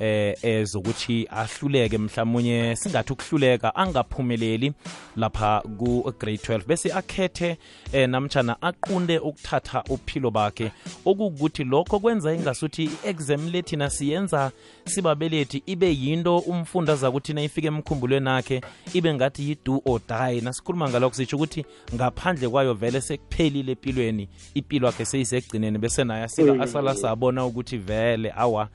eh 0.00 0.36
ezokuthi 0.42 1.26
ahluleke 1.30 1.98
mhlawumnye 1.98 2.76
singathi 2.76 3.12
ukuhluleka 3.12 3.74
angaphumeleli 3.74 4.72
lapha 5.16 5.62
ku-grade 5.78 6.36
12 6.36 6.66
bese 6.66 6.92
akhethe 6.92 7.56
eh 7.92 8.08
namtshana 8.08 8.62
aqunde 8.62 9.18
ukuthatha 9.18 9.84
uphilo 9.88 10.30
bakhe. 10.30 10.72
Okukuthi 11.04 11.64
lokho 11.64 12.00
kwenza 12.00 12.34
ingasuthi 12.34 12.84
i-exam 12.84 13.48
lethina 13.52 13.90
siyenza 13.90 14.50
sibabelethi 14.84 15.62
ibe 15.66 15.94
yinto 15.94 16.38
umfundi 16.38 16.90
azakuthi 16.90 17.32
nayifika 17.32 17.68
emkhumbulweni 17.68 18.28
akhe 18.28 18.60
ibe 18.94 19.14
ngathi 19.14 19.48
yi-do 19.48 19.82
or 19.84 20.00
die. 20.08 20.40
Nasikhuluma 20.40 20.88
ngalokho 20.88 21.14
sitsho 21.14 21.36
ukuthi 21.36 21.64
ngaphandle 21.94 22.48
kwayo 22.48 22.74
vele 22.74 23.00
sekuphelile 23.00 23.72
empilweni 23.72 24.28
impilo 24.54 24.86
yakhe 24.86 25.04
seyisekugcineni 25.04 25.78
bese 25.78 26.04
naye 26.04 26.24
asala 26.60 26.94
sabona 26.94 27.46
ukuthi 27.46 27.76
vele 27.76 28.32
awa 28.36 28.68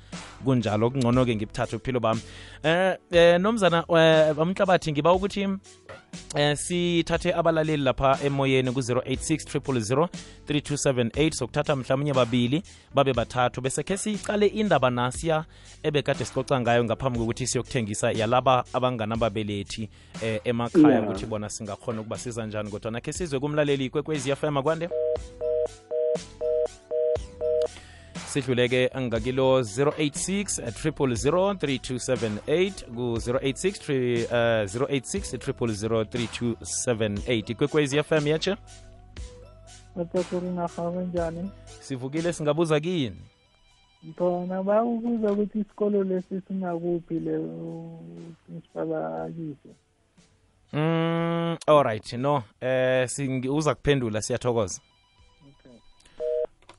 kunjalo 0.44 0.90
kungcono-ke 1.08 1.36
ngibuthathe 1.36 1.76
uphilo 1.76 2.00
bami. 2.00 2.22
Eh 2.64 2.98
eh 3.12 3.40
nomzana 3.40 3.86
eh, 3.90 4.38
umhlabathi 4.38 4.92
ngiba 4.92 5.14
ukuthi 5.14 5.48
eh 6.36 6.58
sithathe 6.58 7.34
abalaleli 7.34 7.84
lapha 7.84 8.20
emoyeni 8.24 8.72
ku-086 8.72 9.60
000 9.60 10.08
3278 10.48 11.32
sokuthatha 11.32 11.76
mhlawumnye 11.76 12.14
babili 12.14 12.64
babe 12.94 13.14
bathathu. 13.14 13.62
Bese 13.62 13.84
khe 13.84 13.98
sicale 13.98 14.48
indaba 14.48 14.90
nasiya 14.90 15.46
ebekade 15.84 16.26
sicoca 16.26 16.60
ngayo 16.60 16.84
ngaphambi 16.84 17.20
kokuthi 17.20 17.48
siyokuthengisa 17.48 18.12
yalaba 18.12 18.66
abanganababelethi 18.74 19.90
eh, 20.24 20.42
emakhaya 20.44 20.88
Yeah. 20.88 21.04
ukuthi 21.04 21.26
bona 21.26 21.50
singakhona 21.50 22.02
ukuba 22.02 22.18
siza 22.18 22.46
njani. 22.46 22.70
Kodwa 22.70 22.92
nakhe 22.92 23.14
sizwe 23.14 23.40
kumlaleli 23.40 23.90
kwekwezi 23.90 24.36
fm 24.36 24.62
kwande 24.64 24.90
sidluleke 28.42 28.90
ngakilo 29.02 29.62
086 29.62 30.62
0003278 30.62 32.72
ku-086 32.96 34.26
uh, 34.26 34.32
086 34.90 35.38
0003278 35.38 37.52
ikwekwezi 37.52 38.04
fm 38.04 38.28
yatshe? 38.28 38.56
Batakuri 39.96 40.50
nahawe 40.50 41.06
njani? 41.06 41.52
Sivukile 41.82 42.34
singabuza 42.34 42.80
kini? 42.80 43.16
Khona 44.18 44.64
bayakubuza 44.64 45.32
ukuthi 45.32 45.60
isikolo 45.60 46.04
lesi 46.04 46.42
singakuphi 46.48 47.20
le 47.20 47.40
principal 48.46 48.88
mm 50.74 50.74
mm, 50.74 51.58
alright 51.68 52.14
no 52.14 52.44
eh 52.62 53.08
singi- 53.10 53.50
uza 53.50 53.76
kuphendula 53.76 54.22
siyathokoza 54.22 54.82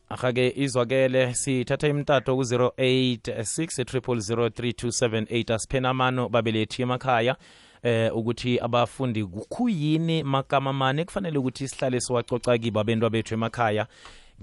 ahake 0.09 0.53
izwakele 0.57 1.35
sithatha 1.35 1.89
imtato 1.89 2.37
ku-086 2.37 3.83
0003278 3.83 5.55
asiphena 5.55 5.91
amano 5.91 6.29
babelethi 6.29 6.83
emakhaya 6.83 7.37
eh 7.83 8.17
ukuthi 8.17 8.59
abafundi 8.61 9.25
kukhuyini 9.25 10.23
makama 10.23 10.73
mani 10.73 11.05
kufanele 11.05 11.39
ukuthi 11.39 11.69
sihlale 11.69 12.01
siwacoca 12.01 12.59
kibo 12.59 12.81
abentwa 12.81 13.11
bethu 13.11 13.35
emakhaya? 13.35 13.87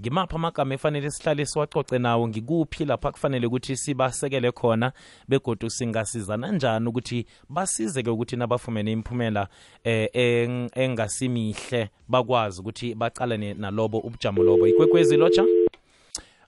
Ngimaphi 0.00 0.34
amagama 0.34 0.74
efanele 0.74 1.10
sihlale 1.10 1.46
siwacoce 1.46 1.98
nawo? 1.98 2.28
Ngikuphi 2.28 2.84
lapha 2.84 3.12
kufanele 3.12 3.46
ukuthi 3.46 3.76
sibasekele 3.76 4.52
khona? 4.52 4.92
Begodu 5.28 5.70
singasizana 5.70 6.52
njani 6.52 6.88
ukuthi 6.88 7.26
basizeke 7.48 8.10
ukuthi 8.10 8.36
nabafumene 8.36 8.92
imiphumela 8.92 9.48
eh 9.84 10.08
eng- 10.14 10.70
engasimihle 10.74 11.88
bakwazi 12.08 12.60
ukuthi 12.60 12.94
bacalane 12.94 13.54
nalobo 13.54 13.98
ubujamo 13.98 14.42
lobo. 14.42 14.66
Ikwekwezi 14.66 15.16
lotsha 15.16 15.44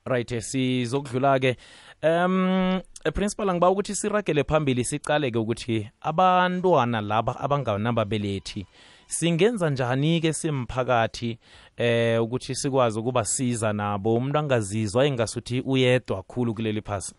right 0.09 0.33
eh, 0.33 0.41
sizokudlula-ke. 0.43 1.57
Um 2.03 2.81
principal 3.15 3.51
angiba 3.51 3.71
ukuthi 3.71 3.95
siragele 3.95 4.45
phambili 4.45 4.85
sicale-ke 4.85 5.39
ukuthi 5.39 5.91
abantwana 6.01 7.01
laba 7.01 7.41
abanganababelethi 7.41 8.67
singenza 9.07 9.71
njani-ke 9.71 10.33
simphakathi 10.33 11.39
eh 11.77 12.23
ukuthi 12.23 12.55
sikwazi 12.55 12.99
ukubasiza 12.99 13.73
nabo? 13.73 14.15
Umuntu 14.15 14.39
angazizwa 14.39 15.07
engasuthi 15.07 15.61
uyedwa 15.61 16.23
khulu 16.23 16.55
kuleli 16.55 16.83
phasi? 16.83 17.15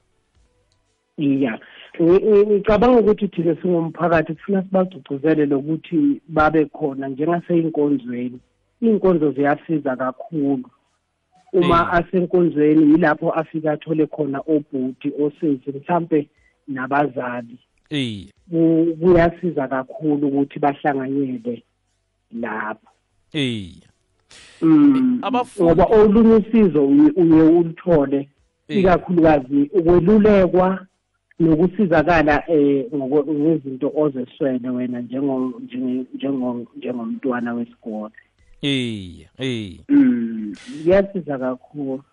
Iya. 1.17 1.60
Ngi- 2.01 2.24
ngi- 2.25 2.46
ngicabanga 2.48 3.00
ukuthi 3.00 3.27
thina 3.27 3.55
singumphakathi 3.62 4.34
kufuna 4.34 4.63
sibagcugcuzele 4.63 5.46
lokuthi 5.46 6.22
babe 6.27 6.65
khona 6.65 7.08
njengaseyinkonzweni 7.08 8.39
iy'nkonzo 8.81 9.31
ziyasiza 9.31 9.96
kakhulu. 9.96 10.69
Uma 11.53 11.91
asenkonzweni 11.93 12.91
yilapho 12.91 13.31
afika 13.31 13.71
athole 13.71 14.07
khona 14.07 14.39
obhuti 14.39 15.11
osisi 15.23 15.71
mhlambe 15.71 16.27
nabazali. 16.67 17.57
Eh 17.89 18.27
kuyasiza 18.99 19.67
kakhulu 19.67 20.27
ukuthi 20.27 20.59
bahlanganyele 20.59 21.63
lapho 22.31 22.87
eh 23.33 23.71
Mm. 24.61 25.21
ngoba 25.61 25.85
olunye 25.85 26.33
usizo 26.35 26.87
uye 26.87 27.41
ulithole 27.41 28.29
ikakhulukazi 28.67 29.69
ukwelulekwa 29.73 30.85
nokusizakala 31.39 32.43
eh 32.51 32.85
ngezinto 32.93 33.91
ozeswele 33.95 34.69
wena 34.69 35.01
njengo 35.01 35.53
njengomntwana 36.75 37.53
wesikole. 37.53 38.13
Eh 38.61 39.27
eh 39.39 39.79
mm 39.89 40.55
kuyasiza 40.83 41.37
kakhulu. 41.37 42.03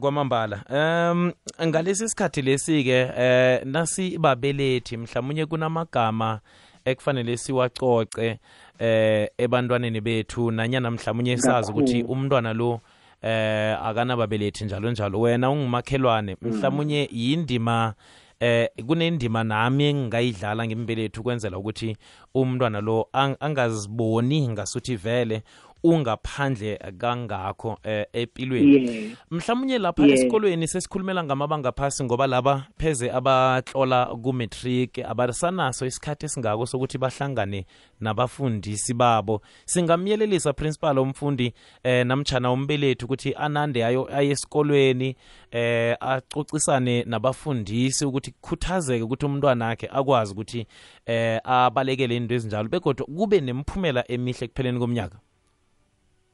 Kwamambala 0.00 0.64
um 0.70 1.32
ngalesi 1.66 2.08
sikhathi 2.08 2.42
lesi 2.42 2.84
ke 2.84 3.10
eh 3.18 3.64
nasi 3.64 4.18
babelethi 4.18 4.96
mhlawumnye 4.96 5.46
kunamagama 5.46 6.40
ekufanele 6.84 7.36
siwacoce 7.36 8.38
eh 8.78 9.28
ebantwaneni 9.38 10.00
bethu 10.00 10.50
nanyana 10.50 10.90
mhlawumnye 10.90 11.36
sazi 11.36 11.72
ukuthi 11.72 12.02
umntwana 12.02 12.52
lo 12.52 12.80
eh 13.22 13.78
akanababelethi 13.84 14.64
njalo 14.64 14.90
njalo. 14.90 15.20
Wena 15.20 15.50
ungumakhelwane. 15.50 16.36
Mhlawumnye 16.42 17.08
yindima 17.12 17.94
eh 18.40 18.68
kunendima 18.86 19.44
nami 19.44 19.84
engingayidlala 19.84 20.66
ngimbelethu 20.66 21.20
ukwenzela 21.20 21.58
ukuthi 21.58 21.96
umntwana 22.34 22.80
lo 22.80 23.08
angaziboni 23.12 24.48
ngasuthi 24.48 24.96
vele 24.96 25.42
ungaphandle 25.84 26.78
kangakho 26.98 27.78
eh, 27.82 28.06
empilweni 28.12 28.74
yeah. 28.74 29.16
mhlawumnye 29.30 29.78
lapha 29.78 30.06
yeah. 30.06 30.18
esikolweni 30.18 30.68
sesikhulumela 30.68 31.24
ngamabanga 31.24 31.72
phasi 31.72 32.04
ngoba 32.04 32.26
laba 32.26 32.66
pheze 32.78 33.10
abatlola 33.10 34.06
ku-matric 34.06 34.98
abasanaso 34.98 35.86
isikhathi 35.86 36.26
esingako 36.26 36.66
sokuthi 36.66 36.98
bahlangane 36.98 37.66
nabafundisi 38.00 38.94
babo 38.94 39.40
singamyelelisa 39.64 40.52
principal 40.52 40.98
omfundi 40.98 41.52
eh, 41.82 42.06
namtshana 42.06 42.52
umbelethi 42.52 43.04
ukuthi 43.04 43.34
anande 43.34 43.84
ayo 43.84 44.08
aye 44.16 44.30
esikolweni 44.30 45.16
eh 45.50 45.96
acocisane 46.00 47.04
nabafundisi 47.04 48.04
ukuthi 48.04 48.30
kukhuthazeke 48.30 49.02
ukuthi 49.04 49.26
umntwana 49.26 49.68
akhe 49.68 49.88
akwazi 49.92 50.32
ukuthi 50.32 50.66
eh 51.06 51.40
abalekele 51.44 52.16
into 52.16 52.34
ezinjalo 52.34 52.68
begodwa 52.68 53.06
kube 53.06 53.40
nemiphumela 53.40 54.04
emihle 54.08 54.44
ekupheleni 54.44 54.78
komnyaka 54.78 55.18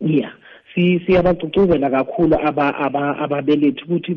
yeah. 0.01 0.33
Si 0.75 1.01
siyabagcugcuzela 1.07 1.91
kakhulu 1.91 2.37
aba 2.47 3.19
ababelethi 3.19 3.85
ukuthi 3.85 4.15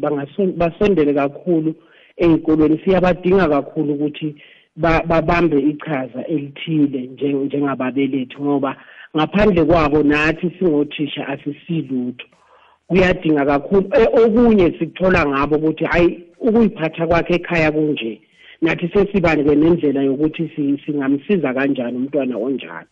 basondele 0.57 1.13
kakhulu 1.13 1.75
ey'kolweni 2.17 2.77
siyabadinga 2.83 3.49
kakhulu 3.49 3.93
ukuthi 3.93 4.35
babambe 4.75 5.59
ichaza 5.59 6.27
elithile 6.27 7.09
njengababelethi 7.45 8.37
ngoba 8.41 8.75
ngaphandle 9.15 9.65
kwabo 9.65 10.03
nathi 10.03 10.51
singothisha 10.59 11.27
asisilutho. 11.27 12.25
Kuyadinga 12.87 13.45
kakhulu 13.45 13.89
e, 13.93 14.03
okunye 14.23 14.71
sikuthola 14.79 15.25
ngabo 15.25 15.55
ukuthi 15.55 15.85
hayi 15.85 16.23
ukuyiphatha 16.39 17.07
kwakhe 17.07 17.33
ekhaya 17.35 17.71
kunje 17.71 18.21
nathi 18.61 18.87
sesibanike 18.93 19.55
nendlela 19.55 20.01
yokuthi 20.01 20.51
singamsiza 20.85 21.53
kanjani 21.53 21.97
umntwana 21.97 22.37
onjalo. 22.37 22.87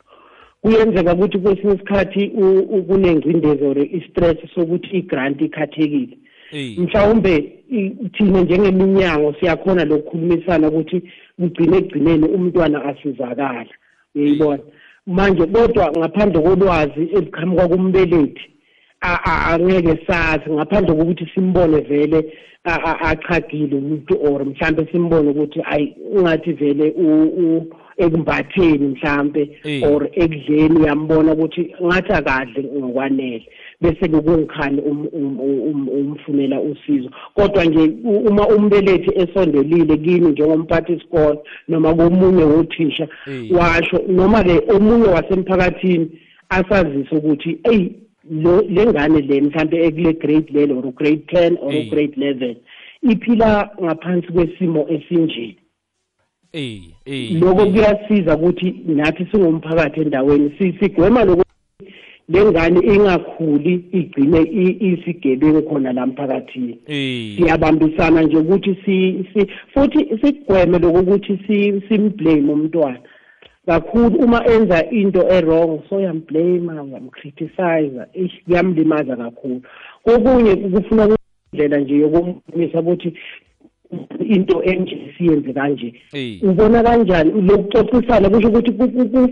Kuyenzeka 0.61 1.13
ukuthi 1.13 1.37
kwesinye 1.37 1.73
isikhathi 1.73 2.29
kunengcindezi 2.87 3.63
or 3.63 3.77
i-stress 3.79 4.37
sokuthi 4.55 4.97
i-grant 4.97 5.41
ikhathekile. 5.41 6.17
Mhlawumbe 6.77 7.53
thina 8.13 8.41
njengeminyango 8.41 9.33
siyakhona 9.39 9.85
lokukhulumisana 9.85 10.67
ukuthi 10.67 11.01
kugcine 11.39 11.77
ekugcineni 11.77 12.25
umntwana 12.35 12.85
asizakala. 12.85 13.73
Uyayibona? 14.15 14.63
Manje 15.07 15.45
kodwa 15.45 15.91
ngaphandle 15.97 16.41
kolwazi 16.41 17.03
eliqhamuka 17.17 17.67
kumbelethi 17.67 18.45
angeke 19.01 20.05
sazi. 20.07 20.49
Ngaphandle 20.49 20.95
kokuthi 20.95 21.25
simbone 21.33 21.79
vele 21.79 22.33
achagile 23.09 23.75
umuntu 23.77 24.13
or 24.21 24.45
mhlambe 24.45 24.87
simbone 24.91 25.29
ukuthi 25.29 25.61
ayi 25.65 25.95
ungathi 26.15 26.53
vele 26.53 26.93
ekumbatheni 28.03 28.87
mhlambe 28.87 29.43
or 29.89 30.01
ekudleni 30.13 30.79
uyambona 30.79 31.33
ukuthi 31.33 31.63
ngathi 31.85 32.13
akadle 32.13 32.63
ngokwanele 32.77 33.47
bese 33.81 34.07
kungikhani 34.09 34.81
umfunela 35.99 36.61
usizo. 36.61 37.09
Kodwa 37.33 37.65
nje 37.65 37.93
uma 38.03 38.47
umbelethi 38.47 39.11
esondelile 39.15 39.97
kini 39.97 40.29
njengomphathi 40.29 40.93
isikole 40.93 41.39
noma 41.67 41.95
komunye 41.95 42.43
wothisha 42.43 43.07
washo 43.51 44.01
noma 44.07 44.43
ke 44.43 44.61
omunye 44.75 45.07
wasemphakathini 45.07 46.07
asazise 46.49 47.15
ukuthi 47.15 47.59
eyi 47.63 47.95
le 48.69 48.85
ngane 48.85 49.21
le 49.21 49.41
mhlambe 49.41 49.85
ekule 49.85 50.13
grade 50.13 50.53
lelo 50.53 50.77
or 50.77 50.91
grade 50.91 51.23
10 51.33 51.57
or 51.61 51.73
grade 51.89 52.15
11 52.17 52.55
iphila 53.01 53.69
ngaphansi 53.83 54.27
kwesimo 54.27 54.85
esinje 54.89 55.55
lokho 57.41 57.65
kuyasiza 57.71 58.37
ukuthi 58.37 58.75
nathi 58.85 59.27
singumphakathi 59.31 60.01
endaweni 60.01 60.51
sigwema 60.79 61.23
lokho 61.23 61.43
lengane 62.29 62.79
ingakhuli 62.93 63.73
igcine 63.91 64.41
isigebengu 64.89 65.61
khona 65.61 65.93
la 65.93 66.05
mphakathini 66.05 66.77
siyabambisana 67.35 68.21
nje 68.21 68.37
ukuthi 68.37 68.77
si 68.85 69.47
futhi 69.73 69.99
sigweme 70.21 70.79
lokuthi 70.79 71.39
simblame 71.87 72.53
umntwana. 72.53 72.99
Kakhulu 73.65 74.17
uma 74.19 74.47
enza 74.47 74.89
into 74.89 75.21
e-wrong 75.29 75.81
so 75.89 75.95
uyamblame 75.95 76.81
uyamcriticize 76.81 78.01
kuyamlimaza 78.45 79.15
kakhulu. 79.15 79.61
Kokunye 80.03 80.55
kufuna 80.55 81.17
indlela 81.53 81.77
nje 81.77 81.97
yokumbonisa 81.97 82.79
ukuthi 82.79 83.13
into 84.19 84.63
enje 84.63 85.13
siyenze 85.17 85.53
kanje. 85.53 85.93
Ubona 86.41 86.83
kanjani? 86.83 87.41
Lokuxoxisana 87.41 88.29
kusho 88.29 88.47
ukuthi 88.47 88.71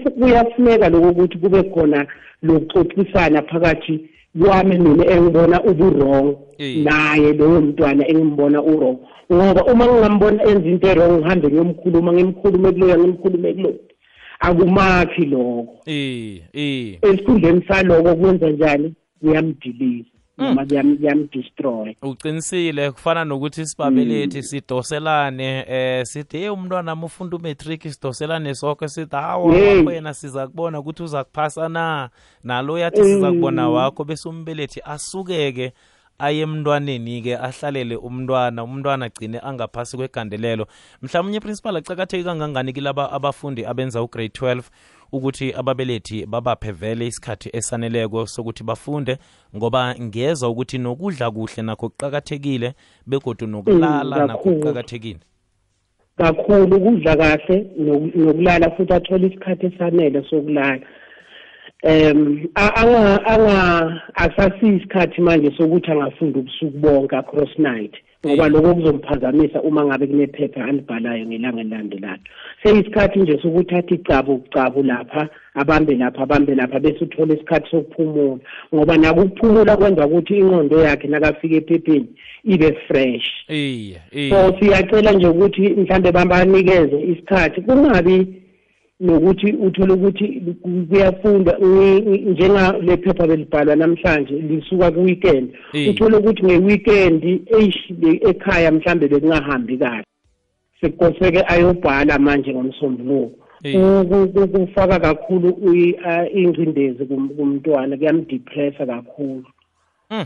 kuyafuneka 0.09 0.89
lokho 0.89 1.09
ukuthi 1.09 1.37
kube 1.37 1.63
khona 1.63 2.07
lokuxoxisana 2.43 3.41
phakathi 3.41 3.99
kwami 4.41 4.77
mina 4.77 5.05
engibona 5.05 5.63
ubu-wrong 5.63 6.35
naye 6.59 7.33
loyo 7.33 7.61
mntwana 7.61 8.07
engimbona 8.07 8.63
u-wrong. 8.63 8.97
Ngoba 9.33 9.65
uma 9.65 9.85
ngingambona 9.85 10.43
enza 10.43 10.69
into 10.69 10.87
e-wrong 10.87 11.19
ngihambe 11.19 11.47
ngiyomkhuluma 11.47 12.13
ngimkhulume 12.13 12.71
kuloya 12.71 12.97
ngimkhulume 12.97 13.53
kuloya 13.53 13.75
akumakhi 14.39 15.25
lokho. 15.25 15.79
Esikhundleni 17.01 17.63
saloko 17.67 18.15
kwenza 18.15 18.49
njani? 18.49 18.93
Kuyamdiliza 19.21 20.18
noma 20.39 20.65
kuyamdestroy 20.65 21.93
uqinisile 22.01 22.91
kufana 22.91 23.25
nokuthi 23.25 23.65
sibabelethi 23.65 24.43
sidoselane 24.43 25.65
eh 25.67 26.05
sithi 26.05 26.37
hey 26.37 26.49
umntwana 26.49 26.91
ami 26.91 27.05
ufunda 27.05 27.37
umatric 27.37 27.83
sidoselane 27.83 28.55
sonke 28.55 28.87
sithi 28.87 29.15
hawa 29.15 29.45
wena 29.85 30.13
siza 30.13 30.47
kubona 30.47 30.79
ukuthi 30.79 31.03
uza 31.03 31.23
kuphasa 31.23 31.69
na? 31.69 32.09
Nalo 32.43 32.79
yathi 32.79 33.03
siza 33.03 33.31
kubona 33.31 33.69
wakho. 33.69 34.03
Bese 34.03 34.29
umbelethi 34.29 34.81
asukeke 34.85 35.73
aye 36.19 36.41
emntwaneni-ke 36.41 37.37
ahlalele 37.37 37.95
umntwana 37.95 38.63
umntwana 38.63 39.05
agcine 39.05 39.39
angaphasi 39.39 39.97
kwegandelelo. 39.97 40.67
Mhlawumnye 41.01 41.39
principal 41.39 41.77
acakatheki 41.77 42.23
kangangani 42.23 42.73
kilaba 42.73 43.11
abafundi 43.11 43.65
abenza 43.65 44.03
ugrade 44.03 44.33
12 44.41 44.63
ukuthi 45.11 45.53
ababelethi 45.53 46.25
babaphe 46.25 46.71
vele 46.71 47.07
isikhathi 47.07 47.49
esaneleko 47.53 48.25
sokuthi 48.25 48.63
bafunde? 48.63 49.17
Ngoba 49.55 49.95
ngeza 50.01 50.49
ukuthi 50.49 50.77
nokudla 50.77 51.31
kuhle 51.31 51.63
nakho 51.63 51.89
kuqakathekile 51.89 52.73
begodu 53.07 53.47
nokulala 53.47 54.27
nakho 54.27 54.43
kuqakathekile. 54.43 55.19
Kakhulu 56.17 56.75
ukudla 56.75 57.15
kahle 57.15 57.67
nokulala 57.77 58.71
futhi 58.71 58.93
athole 58.93 59.27
isikhathi 59.27 59.65
esanele 59.65 60.23
sokulala. 60.29 60.79
Um 61.83 62.47
anga 62.55 63.25
anga 63.25 64.01
asasiyi 64.15 64.77
isikhathi 64.77 65.21
manje 65.21 65.51
sokuthi 65.57 65.91
angafunda 65.91 66.39
ubusuku 66.39 66.77
bonke 66.77 67.15
across 67.15 67.57
night 67.57 67.93
ngoba 68.25 68.49
lokho 68.49 68.75
kuzomphazamisa 68.75 69.61
uma 69.61 69.85
ngabe 69.85 70.07
kunephepha 70.07 70.65
alibhalayo 70.65 71.25
ngelanga 71.25 71.61
elilandelayo. 71.61 72.19
Seyisikhathi 72.63 73.19
nje 73.19 73.39
sokuthi 73.41 73.75
athi 73.75 73.93
icabo 73.93 74.35
ucabu 74.35 74.83
lapha 74.83 75.29
abambe 75.53 75.95
lapha 75.95 76.23
abambe 76.23 76.55
lapha 76.55 76.79
bese 76.79 77.03
uthole 77.03 77.33
isikhathi 77.33 77.69
sokuphumula 77.71 78.39
ngoba 78.75 78.97
nako 78.97 79.21
ukuphumula 79.21 79.77
kwenza 79.77 80.07
ukuthi 80.07 80.37
ingqondo 80.37 80.81
yakhe 80.81 81.07
nakafika 81.07 81.55
ephepheni 81.55 82.07
ibe 82.43 82.73
fresh. 82.87 83.27
So 84.29 84.59
siyacela 84.59 85.11
nje 85.11 85.27
ukuthi 85.27 85.61
mhlambe 85.61 86.11
babanikeze 86.11 87.01
isikhathi 87.01 87.61
kungabi 87.61 88.27
nokuthi 88.99 89.53
uthole 89.53 89.93
ukuthi 89.93 90.27
kuyafunda 90.89 91.57
njengale 92.25 92.97
phepha 92.97 93.27
belibhalwa 93.27 93.75
namhlanje 93.75 94.33
lisuka 94.33 94.91
ku-weekend. 94.91 95.49
Uthole 95.89 96.17
ukuthi 96.17 96.43
nge-weekend 96.43 97.23
ekhaya 98.29 98.71
mhlambe 98.71 99.07
bekungahambi 99.07 99.77
kahle. 99.77 100.03
Sekukoseke 100.81 101.43
ayobhala 101.47 102.19
manje 102.19 102.53
ngomsombuluko 102.53 103.35
kufaka 104.47 104.99
kakhulu 104.99 105.49
ingcindezi 106.33 107.05
kumntwana 107.05 107.97
kuyamdepressa 107.97 108.85
kakhulu. 108.85 109.45
Hmm. 110.09 110.25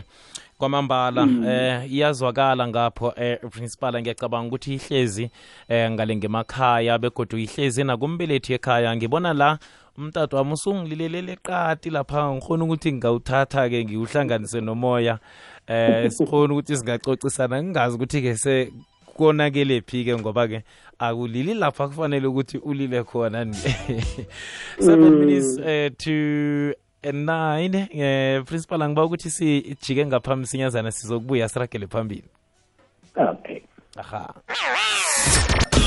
Kwamambala 0.58 1.26
mm. 1.26 1.44
eh 1.46 1.92
iyazwakala 1.92 2.68
ngapho 2.68 3.12
eh 3.16 3.38
principal 3.50 4.00
ngiyacabanga 4.00 4.48
ukuthi 4.48 4.74
ihlezi 4.74 5.30
eh 5.68 5.90
ngale 5.90 6.16
ngemakhaya 6.16 6.98
begodwa 6.98 7.40
ihlezi 7.40 7.84
nakumbelethi 7.84 8.52
ekhaya. 8.52 8.96
Ngibona 8.96 9.32
la 9.32 9.58
umtatu 9.98 10.36
wami 10.36 10.52
usungililelele 10.52 11.36
qati 11.36 11.90
lapha 11.90 12.34
ngikhona 12.34 12.64
ukuthi 12.64 12.92
ngawuthatha 12.92 13.68
ke 13.68 13.84
ngiwuhlanganise 13.84 14.60
nomoya 14.60 15.18
eh 15.66 16.10
sikhona 16.14 16.54
ukuthi 16.54 16.76
singacocisana 16.76 17.62
ngingazi 17.62 17.96
ukuthi 17.96 18.22
ke 18.22 18.36
se 18.36 18.72
konakele 19.16 19.80
phi 19.80 20.04
ke 20.04 20.16
ngoba 20.16 20.48
ke 20.48 20.64
akulili 20.98 21.54
lapha 21.54 21.88
kufanele 21.88 22.26
ukuthi 22.26 22.58
ulile 22.58 23.04
khona 23.04 23.44
7 23.44 25.10
minutes 25.20 25.58
uh, 25.58 25.88
to 25.98 26.74
9 27.04 27.86
eh 27.92 28.44
principal 28.44 28.82
angiba 28.82 29.04
ukuthi 29.04 29.30
sijike 29.30 30.06
ngaphambi 30.06 30.46
sinyazana 30.46 30.90
sizokubuya 30.90 31.48
siragele 31.48 31.86
phambili. 31.86 32.24
Okay. 33.16 33.60
Aha. 33.96 34.34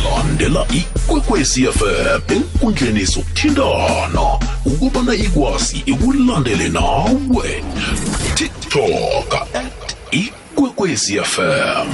Landela 0.03 0.65
ikwekwezi 0.71 1.65
fm 1.65 2.21
enkundleni 2.35 3.05
zokuthintana 3.05 4.39
ukubana 4.65 5.15
ikwazi 5.15 5.83
ikulandele 5.85 6.69
nawe. 6.69 7.63
Tiktok 8.35 9.33
at 9.53 9.95
ikwekwezi 10.57 11.19
fm 11.23 11.87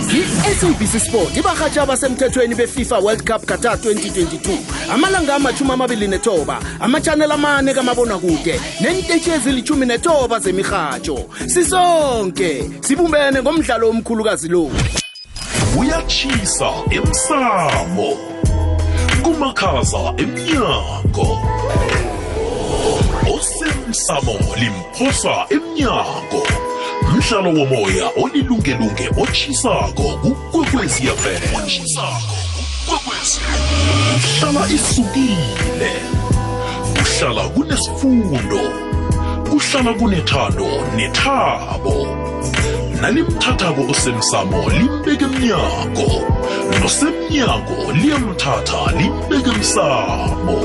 i-sabc 0.51 0.99
sport 0.99 1.37
ibarhatsha 1.37 1.81
abasemthethweni 1.81 2.55
befifa 2.55 2.97
world 2.99 3.23
cup 3.23 3.45
qatar 3.45 3.75
2022 3.75 4.57
amalanga 4.93 5.35
amachumi 5.35 5.71
amabili 5.71 6.07
nethoba 6.07 6.59
amachanel 6.79 7.31
amane 7.31 7.73
kamabonakude 7.73 8.61
nentetshi 8.81 9.29
ezilithumi 9.29 9.85
nethoba 9.85 10.39
zemirhatsho 10.39 11.19
sisonke 11.47 12.69
sibumbene 12.81 13.41
ngomdlalo 13.41 13.89
omkhulukazi 13.89 14.47
lo. 14.47 14.71
Uyachisa 15.77 16.69
emsamo 16.91 18.17
kumakhaza 19.23 20.13
emnyango. 20.17 21.39
Osemsamo 23.33 24.39
limphosa 24.59 25.45
emnyango. 25.49 26.72
Umdlalo 27.13 27.49
womoya 27.49 28.09
olilungelunge 28.23 29.09
otshisako 29.17 30.03
kukwekwezi 30.21 31.03
fm 31.03 31.43
uhlala 34.41 34.67
isukile. 34.67 35.91
Uhlala 37.01 37.49
kunesifundo. 37.49 38.61
Kuhlala 39.49 39.93
kunethando 39.93 40.67
nethabo. 40.95 42.07
Nalimthathako 43.01 43.81
osemsamo 43.91 44.69
limbeke 44.69 45.25
emnyango 45.25 46.09
nosemnyango 46.81 47.91
liyamthatha 47.93 48.91
limbeke 48.97 49.49
emsamo 49.49 50.57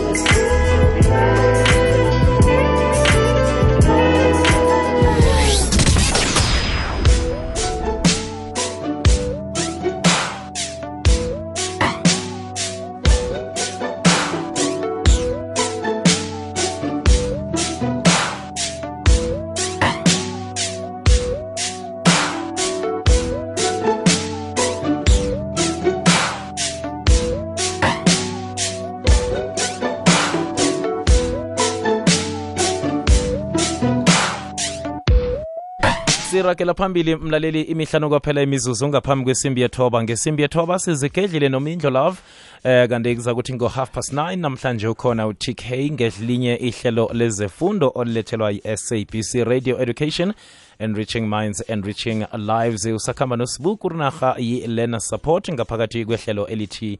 sirakela 36.30 36.74
phambili 36.74 37.16
mlaleli 37.16 37.62
imihlanu 37.62 38.08
kwaphela 38.08 38.42
imizuzu 38.42 38.88
ngaphambi 38.88 39.24
kwesimbi 39.24 39.60
yethoba. 39.60 40.02
Ngesimbi 40.02 40.42
yethoba 40.42 40.78
sizigedlile 40.78 41.48
nomindlo 41.48 41.90
love 41.90 42.18
eh 42.64 42.88
kanti 42.88 43.14
kuzakuthi 43.14 43.54
ngo-half 43.54 43.90
past 43.90 44.12
9 44.12 44.36
namhlanje 44.36 44.88
ukhona 44.88 45.26
utk 45.26 45.70
ngelinye 45.70 46.54
ihlelo 46.56 47.10
lezefundo 47.12 47.92
olulethelwa 47.94 48.50
yi-sabc 48.50 49.34
radio 49.44 49.80
education 49.82 50.32
enriching 50.78 51.20
minds 51.20 51.64
enriching 51.68 52.26
lives. 52.32 52.84
Usakhamba 52.84 53.36
nosibuku 53.36 53.88
rinarha 53.88 54.34
yi-learner 54.38 55.00
support 55.00 55.52
ngaphakathi 55.52 56.04
kwehlelo 56.04 56.46
elithi 56.46 56.98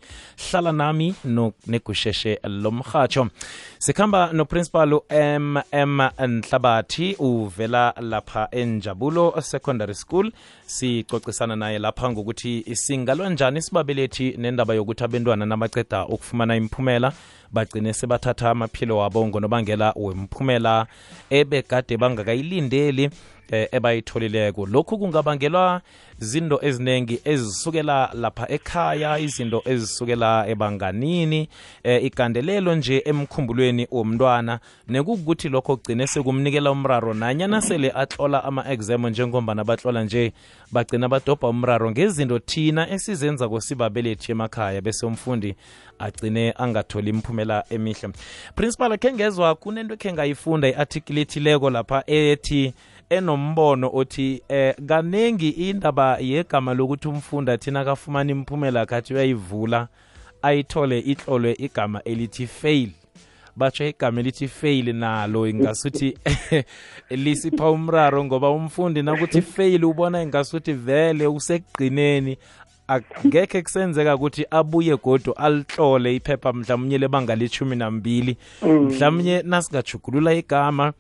hlala 0.51 0.73
nami 0.73 1.15
negusheshe 1.67 2.39
lomrhatsho 2.45 3.29
sikhamba 3.79 4.33
noprincipal 4.33 5.01
mm 5.11 6.09
nhlabathi 6.29 7.17
uvela 7.19 7.95
lapha 8.01 8.49
enjabulo 8.51 9.41
secondary 9.41 9.95
school. 9.95 10.33
Sicocisana 10.67 11.57
naye 11.57 11.79
lapha 11.79 12.11
ngokuthi 12.11 12.77
singalwa 12.77 13.31
njani 13.31 13.63
sibabelethi 13.63 14.35
nendaba 14.39 14.75
yokuthi 14.75 15.05
abentwana 15.05 15.47
nabaceda 15.47 16.07
ukufumana 16.07 16.57
imiphumela 16.57 17.13
bagcine 17.53 17.93
sebathatha 17.93 18.51
amaphilo 18.51 18.97
wabo 18.99 19.27
ngonobangela 19.27 19.93
wemphumela 19.97 20.87
ebegade 21.31 21.97
bangakayilindeli 21.97 23.11
eh, 23.51 23.69
ebayitholileko? 23.73 24.67
Lokhu 24.67 24.99
kungabangelwa 24.99 25.81
zinto 26.19 26.59
eziningi 26.63 27.21
ezisukela 27.25 28.11
lapha 28.15 28.49
ekhaya 28.49 29.19
izinto 29.19 29.63
ezisukela 29.65 30.47
ebanganini 30.49 31.49
eh, 31.83 32.05
igandelelo 32.05 32.75
nje 32.75 33.03
emkhumbulweni 33.07 33.87
womntwana. 33.91 34.61
Nekukuthi 34.89 35.49
lokho 35.49 35.77
kugcine 35.77 36.07
sekumnikela 36.07 36.71
umraro 36.71 37.15
nanyana 37.15 37.61
sele 37.61 37.91
atlola 37.91 38.45
ama-exam 38.45 39.07
njengombana 39.07 39.65
batlola 39.65 40.05
nje 40.05 40.33
bagcina 40.73 41.09
badobha 41.09 41.49
umraro 41.49 41.91
ngezinto 41.91 42.39
thina 42.39 42.91
esizenza 42.91 43.49
kosibabelethi 43.49 44.33
emakhaya 44.33 44.81
bese 44.81 45.07
umfundi 45.07 45.55
agcine 45.99 46.55
angatholi 46.57 47.11
imphumela 47.11 47.65
emihle. 47.71 48.09
Principal 48.55 48.99
khe 48.99 49.13
ngezwa 49.13 49.55
kunento 49.55 49.95
ekhe 49.95 50.13
ngayifunda 50.13 50.69
i-article 50.69 51.21
ethileko 51.21 51.71
lapha 51.71 52.03
ethi 52.07 52.75
enombono 53.11 53.91
othi 53.95 54.43
eh 54.49 54.75
kaningi 54.87 55.49
indaba 55.49 56.19
yegama 56.21 56.75
lokuthi 56.75 57.09
umfundi 57.09 57.59
thina 57.59 57.85
kafumana 57.85 58.33
imiphumela 58.33 58.87
kathi 58.87 59.15
uyayivula 59.15 59.89
ayithole 60.43 60.99
ihlolwe 60.99 61.57
igama 61.59 62.03
elithi 62.03 62.47
fail. 62.47 62.91
Batsho 63.57 63.87
igama 63.87 64.21
elithi 64.21 64.49
fail 64.49 64.95
nalo 64.95 65.49
ingasuthi 65.49 66.15
lisipha 67.11 67.71
umraro 67.71 68.25
ngoba 68.25 68.51
umfundi 68.51 69.03
nakuthi 69.03 69.43
fail 69.43 69.85
ubona 69.85 70.23
ingasuthi 70.23 70.73
vele 70.73 71.27
usekugqineni 71.27 72.39
angekhe 72.89 73.63
kusenzeka 73.63 74.15
ukuthi 74.15 74.47
abuye 74.51 74.97
godo 74.97 75.33
alihlole 75.33 76.17
iphepha 76.17 76.53
mhlawumnye 76.53 76.99
lebanga 76.99 77.37
lethumi 77.37 77.77
nambili. 77.77 78.37
Mhlawumnye 78.63 79.43
nasingajugulula 79.43 80.35
igama 80.35 80.93